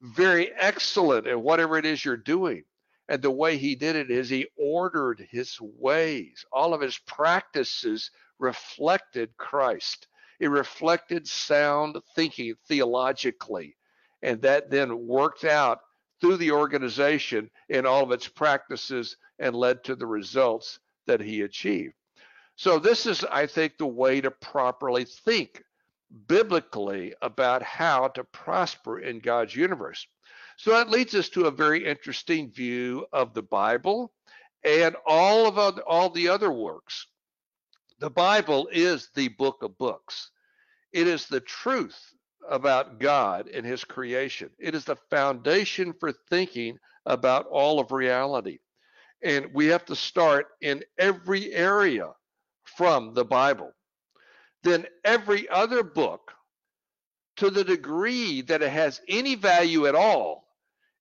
very 0.00 0.52
excellent 0.54 1.26
at 1.26 1.40
whatever 1.40 1.76
it 1.76 1.84
is 1.84 2.04
you're 2.04 2.16
doing. 2.16 2.62
And 3.08 3.22
the 3.22 3.30
way 3.30 3.56
he 3.56 3.76
did 3.76 3.96
it 3.96 4.10
is 4.10 4.28
he 4.28 4.48
ordered 4.56 5.26
his 5.30 5.60
ways. 5.60 6.44
All 6.52 6.74
of 6.74 6.80
his 6.80 6.98
practices 6.98 8.10
reflected 8.38 9.36
Christ. 9.36 10.08
It 10.40 10.48
reflected 10.48 11.26
sound 11.26 11.98
thinking 12.14 12.54
theologically. 12.66 13.76
And 14.22 14.42
that 14.42 14.70
then 14.70 15.06
worked 15.06 15.44
out 15.44 15.80
through 16.20 16.38
the 16.38 16.52
organization 16.52 17.50
in 17.68 17.86
all 17.86 18.02
of 18.02 18.10
its 18.10 18.26
practices 18.26 19.16
and 19.38 19.54
led 19.54 19.84
to 19.84 19.94
the 19.94 20.06
results 20.06 20.80
that 21.06 21.20
he 21.20 21.42
achieved. 21.42 21.94
So, 22.56 22.78
this 22.78 23.04
is, 23.04 23.22
I 23.24 23.46
think, 23.46 23.76
the 23.76 23.86
way 23.86 24.20
to 24.22 24.30
properly 24.30 25.04
think 25.04 25.62
biblically 26.26 27.14
about 27.20 27.62
how 27.62 28.08
to 28.08 28.24
prosper 28.24 29.00
in 29.00 29.18
God's 29.18 29.54
universe. 29.54 30.06
So 30.56 30.70
that 30.70 30.90
leads 30.90 31.14
us 31.14 31.28
to 31.30 31.46
a 31.46 31.50
very 31.50 31.86
interesting 31.86 32.50
view 32.50 33.06
of 33.12 33.34
the 33.34 33.42
Bible 33.42 34.12
and 34.64 34.96
all 35.06 35.46
of 35.46 35.78
all 35.86 36.10
the 36.10 36.28
other 36.28 36.50
works. 36.50 37.06
The 38.00 38.10
Bible 38.10 38.68
is 38.72 39.10
the 39.14 39.28
book 39.28 39.62
of 39.62 39.78
books. 39.78 40.30
It 40.92 41.06
is 41.06 41.26
the 41.26 41.40
truth 41.40 41.98
about 42.48 42.98
God 42.98 43.48
and 43.48 43.66
his 43.66 43.84
creation. 43.84 44.50
It 44.58 44.74
is 44.74 44.84
the 44.84 44.96
foundation 45.10 45.92
for 45.92 46.12
thinking 46.30 46.78
about 47.04 47.46
all 47.46 47.78
of 47.78 47.92
reality. 47.92 48.58
And 49.22 49.52
we 49.52 49.66
have 49.66 49.84
to 49.86 49.96
start 49.96 50.46
in 50.60 50.84
every 50.98 51.52
area 51.52 52.10
from 52.64 53.14
the 53.14 53.24
Bible. 53.24 53.72
Then 54.62 54.86
every 55.04 55.48
other 55.48 55.82
book, 55.82 56.32
to 57.36 57.50
the 57.50 57.64
degree 57.64 58.40
that 58.42 58.62
it 58.62 58.70
has 58.70 59.00
any 59.08 59.34
value 59.34 59.86
at 59.86 59.94
all, 59.94 60.45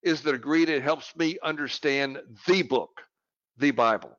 is 0.06 0.22
the 0.22 0.32
degree 0.32 0.64
that 0.64 0.84
helps 0.84 1.16
me 1.18 1.38
understand 1.44 2.22
the 2.48 2.62
book, 2.62 3.02
the 3.58 3.72
Bible. 3.72 4.18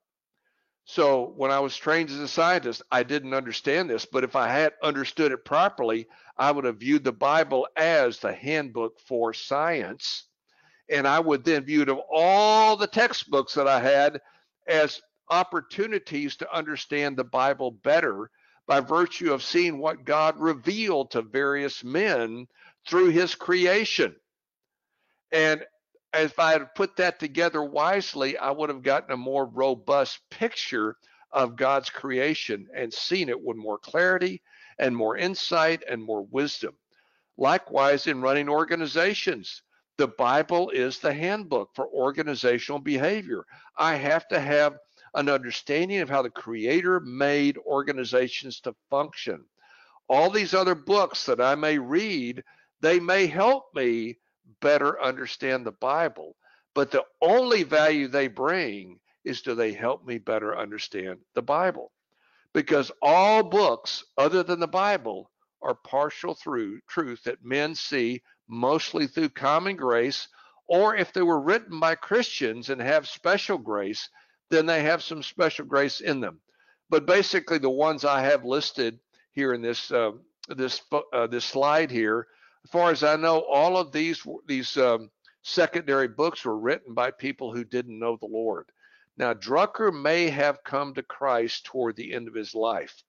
So 0.84 1.32
when 1.36 1.50
I 1.50 1.60
was 1.60 1.76
trained 1.76 2.10
as 2.10 2.18
a 2.18 2.28
scientist, 2.28 2.82
I 2.90 3.02
didn't 3.02 3.34
understand 3.34 3.88
this, 3.88 4.04
but 4.04 4.24
if 4.24 4.36
I 4.36 4.48
had 4.48 4.74
understood 4.82 5.32
it 5.32 5.44
properly, 5.44 6.06
I 6.36 6.50
would 6.50 6.64
have 6.64 6.78
viewed 6.78 7.04
the 7.04 7.12
Bible 7.12 7.66
as 7.76 8.18
the 8.18 8.32
handbook 8.32 9.00
for 9.00 9.32
science. 9.32 10.24
And 10.88 11.06
I 11.06 11.18
would 11.18 11.44
then 11.44 11.64
view 11.64 11.82
it 11.82 11.88
of 11.88 11.98
all 12.12 12.76
the 12.76 12.86
textbooks 12.86 13.54
that 13.54 13.66
I 13.66 13.80
had 13.80 14.20
as 14.68 15.00
opportunities 15.30 16.36
to 16.36 16.54
understand 16.54 17.16
the 17.16 17.24
Bible 17.24 17.70
better 17.70 18.30
by 18.66 18.80
virtue 18.80 19.32
of 19.32 19.42
seeing 19.42 19.78
what 19.78 20.04
God 20.04 20.38
revealed 20.38 21.12
to 21.12 21.22
various 21.22 21.82
men 21.82 22.46
through 22.88 23.08
his 23.08 23.34
creation. 23.34 24.14
And 25.32 25.64
if 26.18 26.38
I 26.38 26.52
had 26.52 26.74
put 26.74 26.96
that 26.96 27.18
together 27.18 27.62
wisely, 27.62 28.36
I 28.38 28.50
would 28.50 28.68
have 28.68 28.82
gotten 28.82 29.12
a 29.12 29.16
more 29.16 29.46
robust 29.46 30.20
picture 30.30 30.96
of 31.32 31.56
God's 31.56 31.90
creation 31.90 32.68
and 32.74 32.92
seen 32.92 33.28
it 33.28 33.40
with 33.40 33.56
more 33.56 33.78
clarity 33.78 34.42
and 34.78 34.96
more 34.96 35.16
insight 35.16 35.82
and 35.88 36.02
more 36.02 36.22
wisdom. 36.22 36.76
Likewise, 37.36 38.06
in 38.06 38.20
running 38.20 38.48
organizations, 38.48 39.62
the 39.98 40.08
Bible 40.08 40.70
is 40.70 40.98
the 40.98 41.12
handbook 41.12 41.70
for 41.74 41.86
organizational 41.88 42.78
behavior. 42.78 43.44
I 43.76 43.94
have 43.96 44.28
to 44.28 44.40
have 44.40 44.78
an 45.14 45.28
understanding 45.28 46.00
of 46.00 46.10
how 46.10 46.22
the 46.22 46.30
Creator 46.30 47.00
made 47.00 47.58
organizations 47.58 48.60
to 48.60 48.74
function. 48.90 49.44
All 50.08 50.30
these 50.30 50.54
other 50.54 50.74
books 50.74 51.26
that 51.26 51.40
I 51.40 51.54
may 51.54 51.78
read, 51.78 52.44
they 52.80 53.00
may 53.00 53.26
help 53.26 53.74
me 53.74 54.18
better 54.60 55.00
understand 55.02 55.64
the 55.64 55.72
Bible, 55.72 56.36
but 56.74 56.90
the 56.90 57.04
only 57.20 57.62
value 57.62 58.08
they 58.08 58.28
bring 58.28 58.98
is 59.24 59.42
do 59.42 59.54
they 59.54 59.72
help 59.72 60.06
me 60.06 60.18
better 60.18 60.56
understand 60.56 61.18
the 61.34 61.42
Bible? 61.42 61.92
Because 62.52 62.90
all 63.02 63.42
books 63.42 64.04
other 64.16 64.42
than 64.42 64.60
the 64.60 64.68
Bible 64.68 65.30
are 65.62 65.74
partial 65.74 66.34
through 66.34 66.80
truth 66.88 67.24
that 67.24 67.44
men 67.44 67.74
see 67.74 68.22
mostly 68.48 69.06
through 69.06 69.30
common 69.30 69.76
grace, 69.76 70.28
or 70.68 70.94
if 70.94 71.12
they 71.12 71.22
were 71.22 71.40
written 71.40 71.80
by 71.80 71.94
Christians 71.94 72.70
and 72.70 72.80
have 72.80 73.08
special 73.08 73.58
grace, 73.58 74.08
then 74.50 74.66
they 74.66 74.82
have 74.82 75.02
some 75.02 75.22
special 75.22 75.64
grace 75.64 76.00
in 76.00 76.20
them. 76.20 76.40
But 76.88 77.06
basically, 77.06 77.58
the 77.58 77.70
ones 77.70 78.04
I 78.04 78.20
have 78.20 78.44
listed 78.44 79.00
here 79.32 79.52
in 79.52 79.60
this 79.60 79.90
uh, 79.90 80.12
this 80.48 80.80
uh, 81.12 81.26
this 81.26 81.44
slide 81.44 81.90
here, 81.90 82.28
far 82.70 82.90
as 82.90 83.02
I 83.02 83.16
know, 83.16 83.40
all 83.40 83.76
of 83.76 83.92
these 83.92 84.26
these 84.46 84.76
um, 84.76 85.10
secondary 85.42 86.08
books 86.08 86.44
were 86.44 86.58
written 86.58 86.94
by 86.94 87.10
people 87.10 87.52
who 87.52 87.64
didn't 87.64 87.98
know 87.98 88.16
the 88.16 88.26
Lord. 88.26 88.66
Now, 89.18 89.32
Drucker 89.32 89.92
may 89.92 90.28
have 90.28 90.64
come 90.64 90.94
to 90.94 91.02
Christ 91.02 91.64
toward 91.64 91.96
the 91.96 92.12
end 92.12 92.28
of 92.28 92.34
his 92.34 92.54
life, 92.54 93.02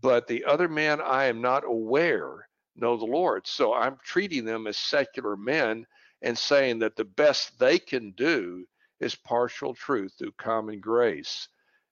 but 0.00 0.26
the 0.26 0.44
other 0.44 0.68
men 0.68 1.00
I 1.00 1.24
am 1.26 1.40
not 1.42 1.64
aware 1.64 2.48
know 2.76 2.96
the 2.96 3.04
Lord. 3.04 3.46
So 3.46 3.72
I'm 3.72 3.98
treating 4.02 4.44
them 4.44 4.66
as 4.66 4.76
secular 4.76 5.36
men 5.36 5.86
and 6.22 6.36
saying 6.36 6.80
that 6.80 6.96
the 6.96 7.04
best 7.04 7.58
they 7.58 7.78
can 7.78 8.12
do 8.12 8.66
is 9.00 9.14
partial 9.14 9.74
truth 9.74 10.14
through 10.18 10.32
common 10.32 10.80
grace 10.80 11.48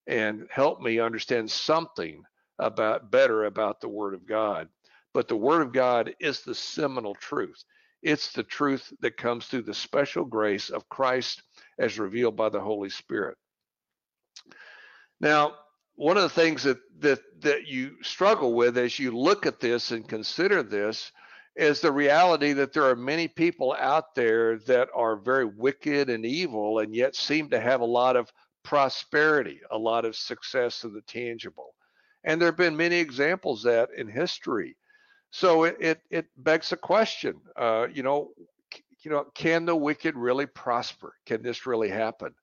and 0.07 0.47
help 0.51 0.81
me 0.81 0.99
understand 0.99 1.51
something 1.51 2.23
about 2.59 3.11
better 3.11 3.45
about 3.45 3.81
the 3.81 3.89
word 3.89 4.15
of 4.15 4.27
God. 4.27 4.69
But 5.15 5.29
the 5.29 5.37
word 5.37 5.63
of 5.63 5.73
God 5.73 6.15
is 6.21 6.41
the 6.41 6.55
seminal 6.55 7.15
truth. 7.15 7.65
It's 8.03 8.33
the 8.33 8.43
truth 8.43 8.93
that 9.01 9.17
comes 9.17 9.47
through 9.47 9.63
the 9.63 9.75
special 9.75 10.25
grace 10.25 10.71
of 10.71 10.89
Christ 10.89 11.43
as 11.79 11.99
revealed 11.99 12.37
by 12.37 12.49
the 12.49 12.61
Holy 12.61 12.91
Spirit. 12.91 13.37
Now, 15.21 15.55
one 15.95 16.17
of 16.17 16.23
the 16.23 16.29
things 16.29 16.63
that 16.65 16.79
that 16.99 17.21
that 17.43 17.67
you 17.67 18.03
struggle 18.03 18.55
with 18.55 18.79
as 18.79 18.99
you 18.99 19.17
look 19.17 19.47
at 19.47 19.61
this 19.61 19.91
and 19.91 20.09
consider 20.09 20.63
this 20.63 21.13
is 21.55 21.81
the 21.81 21.93
reality 21.93 22.55
that 22.55 22.73
there 22.73 22.89
are 22.89 22.97
many 22.97 23.29
people 23.29 23.77
out 23.79 24.15
there 24.15 24.59
that 24.61 24.89
are 24.95 25.17
very 25.17 25.45
wicked 25.45 26.09
and 26.09 26.25
evil 26.25 26.79
and 26.79 26.95
yet 26.95 27.15
seem 27.15 27.51
to 27.51 27.61
have 27.61 27.83
a 27.83 27.85
lot 27.85 28.17
of 28.17 28.33
prosperity, 28.65 29.61
a 29.71 29.77
lot 29.79 30.05
of 30.05 30.17
success 30.17 30.85
in 30.85 30.95
the 30.95 31.03
tangible. 31.03 31.75
And 32.25 32.41
there 32.41 32.49
have 32.49 32.57
been 32.57 32.77
many 32.77 32.97
examples 32.97 33.63
that 33.65 33.91
in 33.97 34.09
history. 34.09 34.77
So 35.33 35.65
it 35.65 35.77
it, 35.81 36.01
it 36.11 36.27
begs 36.37 36.73
a 36.73 36.77
question. 36.77 37.41
Uh, 37.57 37.89
you 37.93 38.03
know, 38.03 38.33
you 39.01 39.11
know, 39.11 39.25
can 39.35 39.65
the 39.65 39.75
wicked 39.75 40.15
really 40.15 40.47
prosper? 40.47 41.15
Can 41.27 41.43
this 41.43 41.67
really 41.67 41.89
happen? 41.89 42.35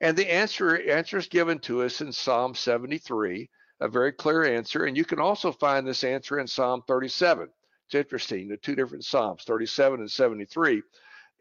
And 0.00 0.16
the 0.16 0.30
answer 0.30 0.76
answer 0.90 1.16
is 1.16 1.28
given 1.28 1.60
to 1.60 1.82
us 1.82 2.00
in 2.00 2.12
Psalm 2.12 2.54
73, 2.56 3.48
a 3.80 3.88
very 3.88 4.12
clear 4.12 4.44
answer. 4.44 4.84
And 4.84 4.96
you 4.96 5.04
can 5.04 5.20
also 5.20 5.52
find 5.52 5.86
this 5.86 6.02
answer 6.02 6.40
in 6.40 6.48
Psalm 6.48 6.82
37. 6.88 7.48
It's 7.86 7.94
interesting, 7.94 8.48
the 8.48 8.56
two 8.56 8.74
different 8.74 9.04
Psalms, 9.04 9.44
37 9.44 10.00
and 10.00 10.10
73, 10.10 10.82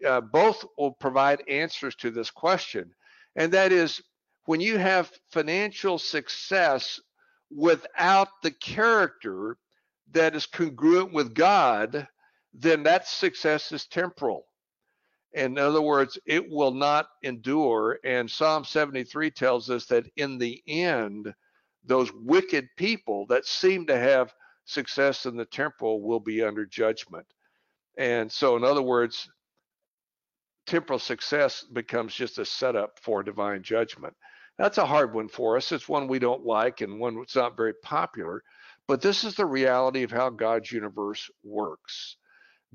uh, 0.06 0.22
both 0.22 0.64
will 0.78 0.92
provide 0.92 1.42
answers 1.50 1.96
to 1.96 2.12
this 2.12 2.30
question. 2.30 2.94
And 3.36 3.52
that 3.54 3.72
is 3.72 4.00
when 4.46 4.62
you 4.62 4.78
have 4.78 5.12
financial 5.32 5.98
success 5.98 7.00
without 7.50 8.28
the 8.44 8.52
character 8.52 9.58
that 10.14 10.36
is 10.36 10.46
congruent 10.46 11.14
with 11.14 11.34
God, 11.34 12.08
then 12.54 12.84
that 12.84 13.08
success 13.08 13.72
is 13.72 13.86
temporal. 13.88 14.46
In 15.34 15.58
other 15.58 15.82
words, 15.82 16.20
it 16.26 16.48
will 16.50 16.72
not 16.72 17.08
endure. 17.24 18.00
And 18.04 18.30
Psalm 18.30 18.64
73 18.64 19.32
tells 19.32 19.70
us 19.70 19.86
that 19.88 20.06
in 20.16 20.38
the 20.38 20.62
end, 20.68 21.34
those 21.84 22.14
wicked 22.14 22.70
people 22.78 23.26
that 23.28 23.46
seem 23.46 23.88
to 23.88 23.98
have 23.98 24.34
success 24.66 25.26
in 25.26 25.36
the 25.36 25.46
temporal 25.46 26.02
will 26.02 26.20
be 26.20 26.44
under 26.44 26.66
judgment. 26.66 27.26
And 27.98 28.32
so, 28.32 28.56
in 28.56 28.64
other 28.64 28.82
words, 28.82 29.28
temporal 30.66 31.00
success 31.00 31.64
becomes 31.64 32.14
just 32.14 32.38
a 32.38 32.46
setup 32.46 33.00
for 33.00 33.24
divine 33.24 33.64
judgment. 33.64 34.16
That's 34.58 34.78
a 34.78 34.86
hard 34.86 35.14
one 35.14 35.28
for 35.28 35.58
us. 35.58 35.72
It's 35.72 35.90
one 35.90 36.08
we 36.08 36.20
don't 36.20 36.46
like 36.46 36.82
and 36.82 37.00
one 37.00 37.18
that's 37.18 37.36
not 37.36 37.58
very 37.58 37.74
popular. 37.84 38.44
But 38.88 39.02
this 39.02 39.24
is 39.24 39.36
the 39.36 39.46
reality 39.46 40.04
of 40.04 40.12
how 40.12 40.30
God's 40.30 40.72
universe 40.72 41.30
works. 41.44 42.18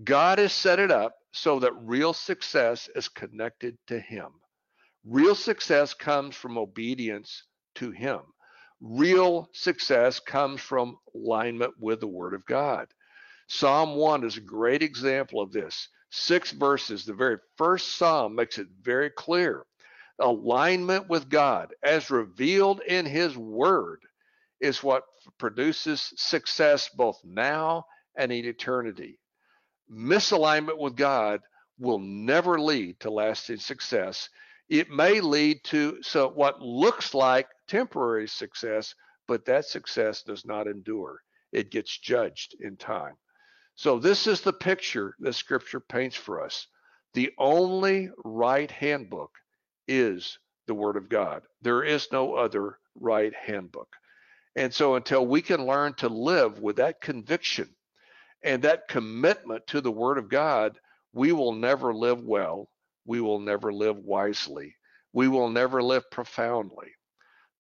God 0.03 0.39
has 0.39 0.53
set 0.53 0.79
it 0.79 0.91
up 0.91 1.15
so 1.33 1.59
that 1.61 1.73
real 1.75 2.13
success 2.13 2.89
is 2.95 3.09
connected 3.09 3.77
to 3.89 4.01
Him. 4.01 4.29
Real 5.05 5.35
success 5.35 5.95
comes 5.95 6.35
from 6.35 6.57
obedience 6.57 7.45
to 7.77 7.91
Him. 7.91 8.21
Real 8.81 9.49
success 9.53 10.21
comes 10.21 10.61
from 10.61 10.97
alignment 11.15 11.75
with 11.79 12.01
the 12.01 12.07
Word 12.07 12.33
of 12.33 12.47
God. 12.47 12.89
Psalm 13.49 13.97
1 13.97 14.25
is 14.25 14.37
a 14.37 14.43
great 14.43 14.83
example 14.83 15.41
of 15.41 15.53
this. 15.53 15.89
Six 16.11 16.53
verses, 16.53 17.05
the 17.05 17.13
very 17.13 17.39
first 17.57 17.97
psalm 17.97 18.35
makes 18.35 18.59
it 18.59 18.69
very 18.83 19.11
clear. 19.11 19.67
Alignment 20.21 21.09
with 21.09 21.29
God, 21.29 21.75
as 21.83 22.11
revealed 22.11 22.81
in 22.81 23.05
His 23.05 23.37
Word, 23.37 24.01
is 24.61 24.83
what 24.83 25.05
produces 25.39 26.13
success 26.17 26.91
both 26.97 27.19
now 27.25 27.85
and 28.17 28.33
in 28.33 28.45
eternity 28.45 29.19
misalignment 29.93 30.79
with 30.79 30.97
God 30.97 31.41
will 31.79 31.99
never 31.99 32.61
lead 32.61 33.01
to 33.01 33.11
lasting 33.11 33.59
success. 33.59 34.29
It 34.69 34.91
may 34.91 35.21
lead 35.21 35.65
to 35.65 35.99
so 36.03 36.29
what 36.29 36.61
looks 36.61 37.15
like 37.15 37.49
temporary 37.69 38.29
success, 38.29 38.95
but 39.27 39.45
that 39.47 39.65
success 39.65 40.23
does 40.23 40.45
not 40.45 40.67
endure. 40.67 41.21
It 41.53 41.71
gets 41.71 41.97
judged 41.99 42.57
in 42.61 42.77
time. 42.77 43.15
So 43.75 43.99
this 43.99 44.27
is 44.27 44.41
the 44.41 44.53
picture 44.53 45.15
that 45.21 45.35
scripture 45.35 45.81
paints 45.81 46.17
for 46.17 46.43
us. 46.43 46.67
The 47.15 47.31
only 47.39 48.11
right 48.25 48.71
handbook 48.71 49.31
is 49.87 50.39
the 50.67 50.75
word 50.75 50.97
of 50.97 51.09
God. 51.09 51.43
There 51.63 51.83
is 51.83 52.09
no 52.13 52.35
other 52.35 52.79
right 52.97 53.33
handbook. 53.35 53.89
And 54.59 54.75
so 54.75 54.97
until 54.97 55.25
we 55.25 55.41
can 55.41 55.67
learn 55.67 55.95
to 55.99 56.09
live 56.09 56.59
with 56.59 56.75
that 56.77 57.01
conviction 57.01 57.69
and 58.43 58.61
that 58.63 58.89
commitment 58.89 59.65
to 59.69 59.81
the 59.81 59.93
Word 59.93 60.19
of 60.19 60.29
God, 60.29 60.81
we 61.13 61.31
will 61.31 61.53
never 61.53 61.95
live 61.95 62.25
well. 62.25 62.69
We 63.07 63.21
will 63.21 63.39
never 63.39 63.73
live 63.73 63.99
wisely. 63.99 64.75
We 65.13 65.29
will 65.29 65.49
never 65.49 65.81
live 65.81 66.11
profoundly. 66.11 66.89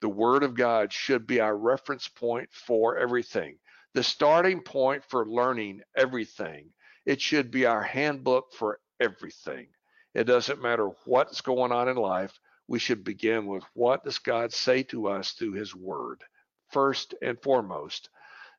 The 0.00 0.08
Word 0.08 0.42
of 0.42 0.56
God 0.56 0.92
should 0.92 1.24
be 1.24 1.38
our 1.38 1.56
reference 1.56 2.08
point 2.08 2.48
for 2.52 2.98
everything, 2.98 3.58
the 3.94 4.02
starting 4.02 4.60
point 4.60 5.04
for 5.04 5.24
learning 5.24 5.82
everything. 5.96 6.70
It 7.06 7.20
should 7.20 7.52
be 7.52 7.64
our 7.64 7.84
handbook 7.84 8.52
for 8.54 8.80
everything. 8.98 9.68
It 10.14 10.24
doesn't 10.24 10.60
matter 10.60 10.90
what's 11.04 11.42
going 11.42 11.70
on 11.70 11.88
in 11.88 11.96
life. 11.96 12.40
We 12.66 12.80
should 12.80 13.04
begin 13.04 13.46
with 13.46 13.62
what 13.74 14.02
does 14.02 14.18
God 14.18 14.52
say 14.52 14.82
to 14.84 15.06
us 15.06 15.30
through 15.30 15.52
His 15.52 15.76
Word, 15.76 16.24
first 16.70 17.14
and 17.22 17.40
foremost. 17.42 18.10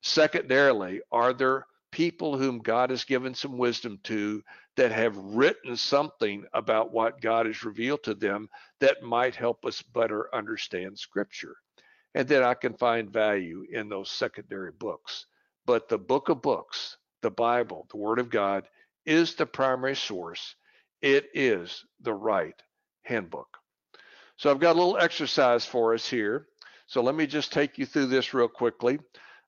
Secondarily, 0.02 1.02
are 1.12 1.34
there 1.34 1.65
people 1.91 2.38
whom 2.38 2.60
God 2.60 2.89
has 2.89 3.04
given 3.04 3.34
some 3.34 3.58
wisdom 3.58 4.00
to 4.04 4.43
that 4.78 4.91
have 4.91 5.17
written 5.17 5.76
something 5.76 6.45
about 6.54 6.93
what 6.93 7.22
God 7.22 7.45
has 7.45 7.63
revealed 7.63 8.04
to 8.04 8.13
them 8.13 8.50
that 8.80 9.02
might 9.02 9.36
help 9.36 9.65
us 9.65 9.82
better 9.82 10.34
understand 10.34 10.98
Scripture. 10.98 11.56
And 12.15 12.28
then 12.28 12.43
I 12.43 12.54
can 12.54 12.74
find 12.74 13.12
value 13.12 13.65
in 13.72 13.89
those 13.89 14.10
secondary 14.10 14.72
books. 14.72 15.26
But 15.65 15.89
the 15.89 15.98
book 15.98 16.30
of 16.30 16.41
books, 16.41 16.98
the 17.22 17.32
Bible, 17.32 17.88
the 17.91 17.98
Word 17.98 18.19
of 18.19 18.30
God, 18.30 18.67
is 19.06 19.36
the 19.36 19.45
primary 19.45 19.95
source. 19.95 20.56
It 21.02 21.30
is 21.34 21.86
the 22.02 22.13
right 22.13 22.56
handbook. 23.04 23.58
So 24.38 24.50
I've 24.50 24.60
got 24.60 24.76
a 24.76 24.80
little 24.80 24.98
exercise 24.98 25.65
for 25.65 25.93
us 25.93 26.10
here. 26.10 26.48
So 26.89 27.04
let 27.04 27.13
me 27.13 27.28
just 27.28 27.54
take 27.54 27.78
you 27.78 27.86
through 27.86 28.08
this 28.08 28.34
real 28.34 28.47
quickly. 28.47 28.97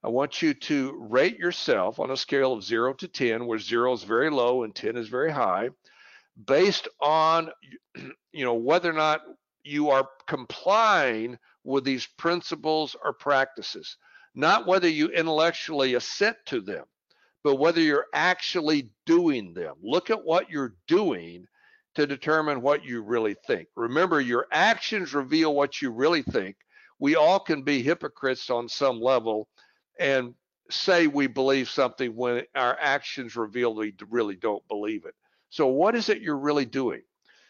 I 0.04 0.10
want 0.10 0.44
you 0.44 0.54
to 0.54 0.96
rate 1.10 1.40
yourself 1.40 2.00
on 2.00 2.12
a 2.12 2.18
scale 2.18 2.54
of 2.54 2.64
0 2.64 2.94
to 2.94 3.08
10, 3.08 3.48
where 3.48 3.58
0 3.58 3.94
is 3.94 4.04
very 4.04 4.30
low 4.30 4.62
and 4.62 4.76
10 4.76 4.96
is 4.96 5.08
very 5.08 5.32
high. 5.32 5.72
based 6.46 6.88
on 7.00 7.50
you 8.32 8.46
know 8.46 8.54
whether 8.54 8.92
or 8.92 8.94
not 8.94 9.22
you 9.64 9.90
are 9.90 10.08
complying 10.28 11.40
with 11.64 11.84
these 11.84 12.06
principles 12.20 12.96
or 13.04 13.12
practices, 13.12 13.98
not 14.36 14.68
whether 14.68 14.88
you 14.88 15.08
intellectually 15.08 15.96
assent 15.96 16.38
to 16.46 16.62
them, 16.62 16.86
but 17.44 17.56
whether 17.56 17.82
you're 17.82 18.06
actually 18.14 18.92
doing 19.08 19.52
them. 19.56 19.74
Look 19.82 20.12
at 20.12 20.24
what 20.24 20.52
you're 20.52 20.76
doing 20.88 21.48
to 21.96 22.06
determine 22.06 22.62
what 22.62 22.86
you 22.86 23.02
really 23.02 23.36
think. 23.48 23.68
Remember, 23.76 24.22
your 24.22 24.46
actions 24.52 25.16
reveal 25.16 25.56
what 25.56 25.82
you 25.82 25.90
really 25.90 26.22
think. 26.22 26.56
We 27.02 27.16
all 27.16 27.40
can 27.40 27.64
be 27.64 27.82
hypocrites 27.82 28.52
on 28.52 28.70
some 28.70 29.02
level 29.02 29.50
and 30.00 30.36
say 30.70 31.08
we 31.08 31.26
believe 31.26 31.68
something 31.68 32.16
when 32.16 32.44
our 32.56 32.78
actions 32.80 33.36
reveal 33.36 33.74
we 33.74 33.96
really 34.08 34.36
don't 34.36 34.66
believe 34.68 35.06
it. 35.06 35.16
So, 35.50 35.66
what 35.66 35.96
is 35.96 36.10
it 36.10 36.22
you're 36.22 36.38
really 36.38 36.66
doing? 36.66 37.02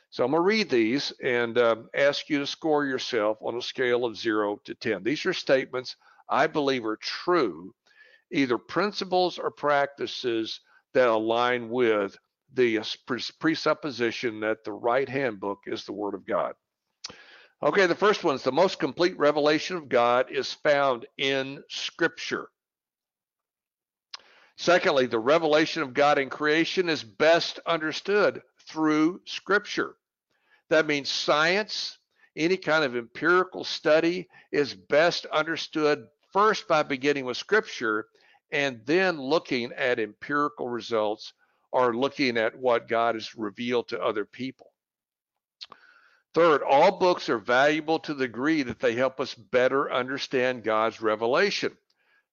So, 0.09 0.23
I'm 0.23 0.31
going 0.31 0.39
to 0.39 0.45
read 0.45 0.69
these 0.69 1.11
and 1.21 1.57
um, 1.57 1.89
ask 1.93 2.29
you 2.29 2.39
to 2.39 2.47
score 2.47 2.85
yourself 2.85 3.39
on 3.41 3.57
a 3.57 3.61
scale 3.61 4.05
of 4.05 4.15
zero 4.17 4.59
to 4.63 4.73
10. 4.73 5.03
These 5.03 5.25
are 5.25 5.33
statements 5.33 5.97
I 6.29 6.47
believe 6.47 6.85
are 6.85 6.97
true, 6.97 7.75
either 8.31 8.57
principles 8.57 9.37
or 9.37 9.51
practices 9.51 10.61
that 10.93 11.09
align 11.09 11.69
with 11.69 12.17
the 12.53 12.79
presupposition 13.37 14.39
that 14.39 14.63
the 14.63 14.71
right 14.71 15.09
handbook 15.09 15.59
is 15.67 15.83
the 15.83 15.93
Word 15.93 16.13
of 16.13 16.25
God. 16.25 16.53
Okay, 17.63 17.86
the 17.86 17.93
first 17.93 18.24
one 18.24 18.34
is 18.34 18.43
the 18.43 18.52
most 18.52 18.80
complete 18.80 19.15
revelation 19.19 19.78
of 19.78 19.88
God 19.88 20.32
is 20.32 20.52
found 20.52 21.06
in 21.19 21.63
Scripture. 21.69 22.47
Secondly, 24.58 25.06
the 25.06 25.19
revelation 25.19 25.84
of 25.84 25.93
God 25.93 26.17
in 26.17 26.30
creation 26.30 26.89
is 26.89 27.04
best 27.04 27.60
understood 27.67 28.41
through 28.67 29.21
Scripture. 29.26 29.95
That 30.69 30.88
means 30.88 31.10
science, 31.10 32.00
any 32.36 32.58
kind 32.58 32.84
of 32.84 32.95
empirical 32.95 33.63
study, 33.63 34.28
is 34.52 34.74
best 34.74 35.28
understood 35.28 36.08
first 36.34 36.67
by 36.67 36.82
beginning 36.82 37.26
with 37.26 37.38
Scripture 37.38 38.08
and 38.52 38.82
then 38.86 39.21
looking 39.21 39.71
at 39.74 40.00
empirical 40.00 40.67
results 40.67 41.34
or 41.71 41.95
looking 41.95 42.38
at 42.38 42.58
what 42.58 42.88
God 42.88 43.13
has 43.13 43.36
revealed 43.36 43.88
to 43.89 44.02
other 44.02 44.26
people. 44.26 44.70
Third, 46.34 46.63
all 46.63 46.98
books 46.98 47.30
are 47.30 47.38
valuable 47.38 48.00
to 48.00 48.13
the 48.13 48.28
degree 48.28 48.63
that 48.63 48.80
they 48.80 48.94
help 48.96 49.20
us 49.20 49.34
better 49.36 49.91
understand 49.91 50.63
God's 50.63 51.02
revelation. 51.02 51.78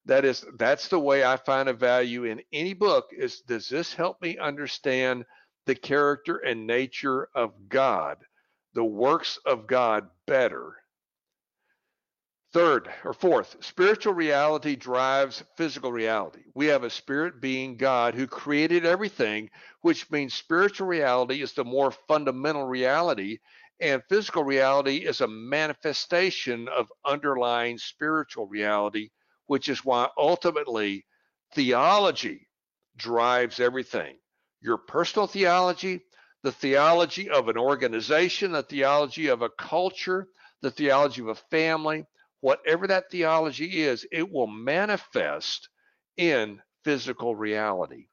That 0.06 0.24
is, 0.24 0.44
that's 0.56 0.88
the 0.88 1.00
way 1.00 1.24
I 1.24 1.36
find 1.36 1.68
a 1.68 1.72
value 1.72 2.24
in 2.24 2.42
any 2.52 2.74
book 2.74 3.10
is 3.16 3.40
does 3.40 3.68
this 3.68 3.92
help 3.92 4.22
me 4.22 4.38
understand 4.38 5.24
the 5.66 5.74
character 5.74 6.36
and 6.36 6.66
nature 6.66 7.28
of 7.34 7.68
God, 7.68 8.18
the 8.74 8.84
works 8.84 9.38
of 9.44 9.66
God 9.66 10.08
better 10.26 10.76
Third 12.54 12.88
or 13.04 13.12
fourth, 13.12 13.62
spiritual 13.62 14.14
reality 14.14 14.74
drives 14.74 15.44
physical 15.56 15.92
reality. 15.92 16.44
We 16.54 16.66
have 16.66 16.82
a 16.82 16.88
spirit 16.88 17.42
being 17.42 17.76
God 17.76 18.14
who 18.14 18.26
created 18.26 18.86
everything, 18.86 19.50
which 19.82 20.10
means 20.10 20.32
spiritual 20.32 20.86
reality 20.86 21.42
is 21.42 21.52
the 21.52 21.64
more 21.64 21.90
fundamental 21.90 22.64
reality, 22.64 23.40
and 23.80 24.02
physical 24.08 24.44
reality 24.44 24.98
is 24.98 25.20
a 25.20 25.28
manifestation 25.28 26.68
of 26.68 26.92
underlying 27.04 27.78
spiritual 27.78 28.46
reality, 28.46 29.10
which 29.46 29.68
is 29.68 29.84
why 29.84 30.08
ultimately 30.16 31.04
theology 31.54 32.48
drives 32.96 33.60
everything. 33.60 34.16
Your 34.60 34.78
personal 34.78 35.26
theology, 35.26 36.00
the 36.42 36.52
theology 36.52 37.30
of 37.30 37.48
an 37.48 37.56
organization, 37.56 38.52
the 38.52 38.62
theology 38.62 39.28
of 39.28 39.42
a 39.42 39.50
culture, 39.50 40.26
the 40.62 40.70
theology 40.70 41.22
of 41.22 41.28
a 41.28 41.34
family 41.34 42.04
whatever 42.40 42.86
that 42.86 43.10
theology 43.10 43.82
is, 43.82 44.06
it 44.12 44.30
will 44.30 44.46
manifest 44.46 45.68
in 46.16 46.60
physical 46.84 47.34
reality. 47.34 48.06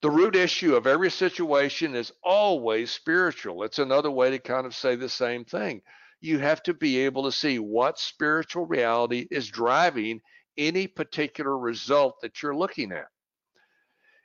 The 0.00 0.10
root 0.10 0.36
issue 0.36 0.76
of 0.76 0.86
every 0.86 1.10
situation 1.10 1.96
is 1.96 2.12
always 2.22 2.90
spiritual. 2.90 3.64
It's 3.64 3.80
another 3.80 4.10
way 4.10 4.30
to 4.30 4.38
kind 4.38 4.66
of 4.66 4.74
say 4.74 4.94
the 4.94 5.08
same 5.08 5.44
thing. 5.44 5.82
You 6.20 6.38
have 6.38 6.62
to 6.64 6.74
be 6.74 6.98
able 6.98 7.24
to 7.24 7.32
see 7.32 7.58
what 7.58 7.98
spiritual 7.98 8.66
reality 8.66 9.26
is 9.30 9.48
driving 9.48 10.20
any 10.56 10.86
particular 10.86 11.56
result 11.56 12.20
that 12.20 12.42
you're 12.42 12.56
looking 12.56 12.92
at. 12.92 13.08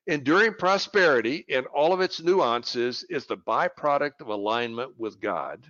Enduring 0.05 0.55
prosperity 0.55 1.45
in 1.47 1.65
all 1.65 1.93
of 1.93 2.01
its 2.01 2.21
nuances 2.21 3.05
is 3.09 3.25
the 3.25 3.37
byproduct 3.37 4.19
of 4.19 4.27
alignment 4.27 4.99
with 4.99 5.19
God. 5.19 5.65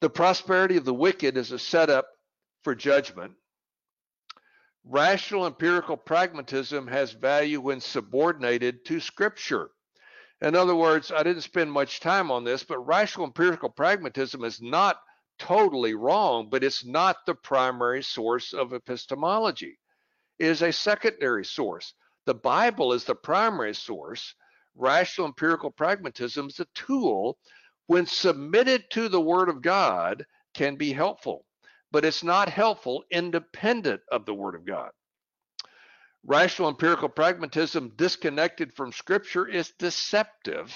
The 0.00 0.10
prosperity 0.10 0.76
of 0.76 0.84
the 0.84 0.94
wicked 0.94 1.36
is 1.36 1.52
a 1.52 1.58
setup 1.58 2.06
for 2.62 2.74
judgment. 2.74 3.32
Rational 4.86 5.46
empirical 5.46 5.96
pragmatism 5.96 6.86
has 6.88 7.12
value 7.12 7.60
when 7.60 7.80
subordinated 7.80 8.84
to 8.84 9.00
scripture. 9.00 9.70
In 10.42 10.54
other 10.54 10.76
words, 10.76 11.10
I 11.10 11.22
didn't 11.22 11.42
spend 11.42 11.72
much 11.72 12.00
time 12.00 12.30
on 12.30 12.44
this, 12.44 12.64
but 12.64 12.78
rational 12.80 13.26
empirical 13.26 13.70
pragmatism 13.70 14.44
is 14.44 14.60
not 14.60 15.00
totally 15.38 15.94
wrong, 15.94 16.50
but 16.50 16.62
it's 16.62 16.84
not 16.84 17.24
the 17.24 17.34
primary 17.34 18.02
source 18.02 18.52
of 18.52 18.74
epistemology. 18.74 19.78
It 20.38 20.48
is 20.48 20.60
a 20.60 20.72
secondary 20.72 21.44
source. 21.44 21.94
The 22.26 22.34
Bible 22.34 22.92
is 22.92 23.04
the 23.04 23.14
primary 23.14 23.74
source. 23.74 24.34
Rational 24.74 25.28
empirical 25.28 25.70
pragmatism 25.70 26.48
is 26.48 26.60
a 26.60 26.66
tool 26.74 27.38
when 27.86 28.06
submitted 28.06 28.90
to 28.90 29.08
the 29.08 29.20
Word 29.20 29.48
of 29.48 29.62
God, 29.62 30.26
can 30.54 30.76
be 30.76 30.92
helpful, 30.92 31.46
but 31.94 32.04
it's 32.04 32.24
not 32.24 32.48
helpful 32.48 33.04
independent 33.08 34.00
of 34.10 34.26
the 34.26 34.34
Word 34.34 34.56
of 34.56 34.66
God. 34.66 34.90
Rational 36.26 36.68
empirical 36.68 37.08
pragmatism 37.08 37.92
disconnected 37.94 38.74
from 38.74 38.90
Scripture 38.90 39.46
is 39.46 39.70
deceptive. 39.78 40.74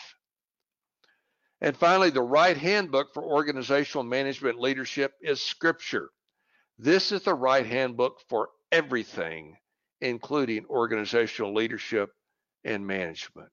And 1.60 1.76
finally, 1.76 2.10
the 2.10 2.22
right 2.22 2.56
handbook 2.56 3.12
for 3.12 3.24
organizational 3.24 4.04
management 4.04 4.60
leadership 4.60 5.14
is 5.20 5.42
Scripture. 5.42 6.10
This 6.78 7.10
is 7.10 7.24
the 7.24 7.34
right 7.34 7.66
handbook 7.66 8.20
for 8.28 8.50
everything, 8.70 9.56
including 10.00 10.66
organizational 10.66 11.52
leadership 11.52 12.10
and 12.62 12.86
management. 12.86 13.50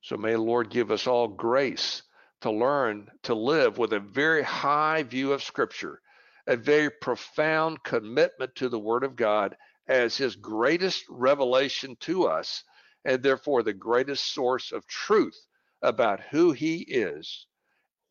So 0.00 0.16
may 0.16 0.32
the 0.32 0.38
Lord 0.38 0.70
give 0.70 0.90
us 0.90 1.06
all 1.06 1.28
grace 1.28 2.02
to 2.40 2.50
learn 2.50 3.12
to 3.22 3.36
live 3.36 3.78
with 3.78 3.92
a 3.92 4.00
very 4.00 4.42
high 4.42 5.04
view 5.04 5.32
of 5.32 5.40
Scripture, 5.40 6.00
a 6.46 6.56
very 6.56 6.90
profound 6.90 7.82
commitment 7.82 8.54
to 8.56 8.68
the 8.68 8.78
Word 8.78 9.04
of 9.04 9.16
God 9.16 9.56
as 9.88 10.16
His 10.16 10.36
greatest 10.36 11.04
revelation 11.08 11.96
to 12.00 12.24
us, 12.24 12.64
and 13.04 13.22
therefore 13.22 13.62
the 13.62 13.72
greatest 13.72 14.32
source 14.32 14.72
of 14.72 14.86
truth 14.86 15.38
about 15.82 16.20
who 16.20 16.52
He 16.52 16.78
is, 16.78 17.46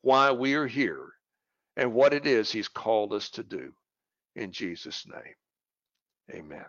why 0.02 0.32
we 0.32 0.54
are 0.56 0.68
here, 0.68 1.14
and 1.76 1.94
what 1.94 2.14
it 2.14 2.26
is 2.26 2.52
He's 2.52 2.68
called 2.68 3.14
us 3.14 3.30
to 3.32 3.44
do. 3.44 3.74
In 4.36 4.52
Jesus' 4.52 5.06
name, 5.08 5.36
amen. 6.32 6.66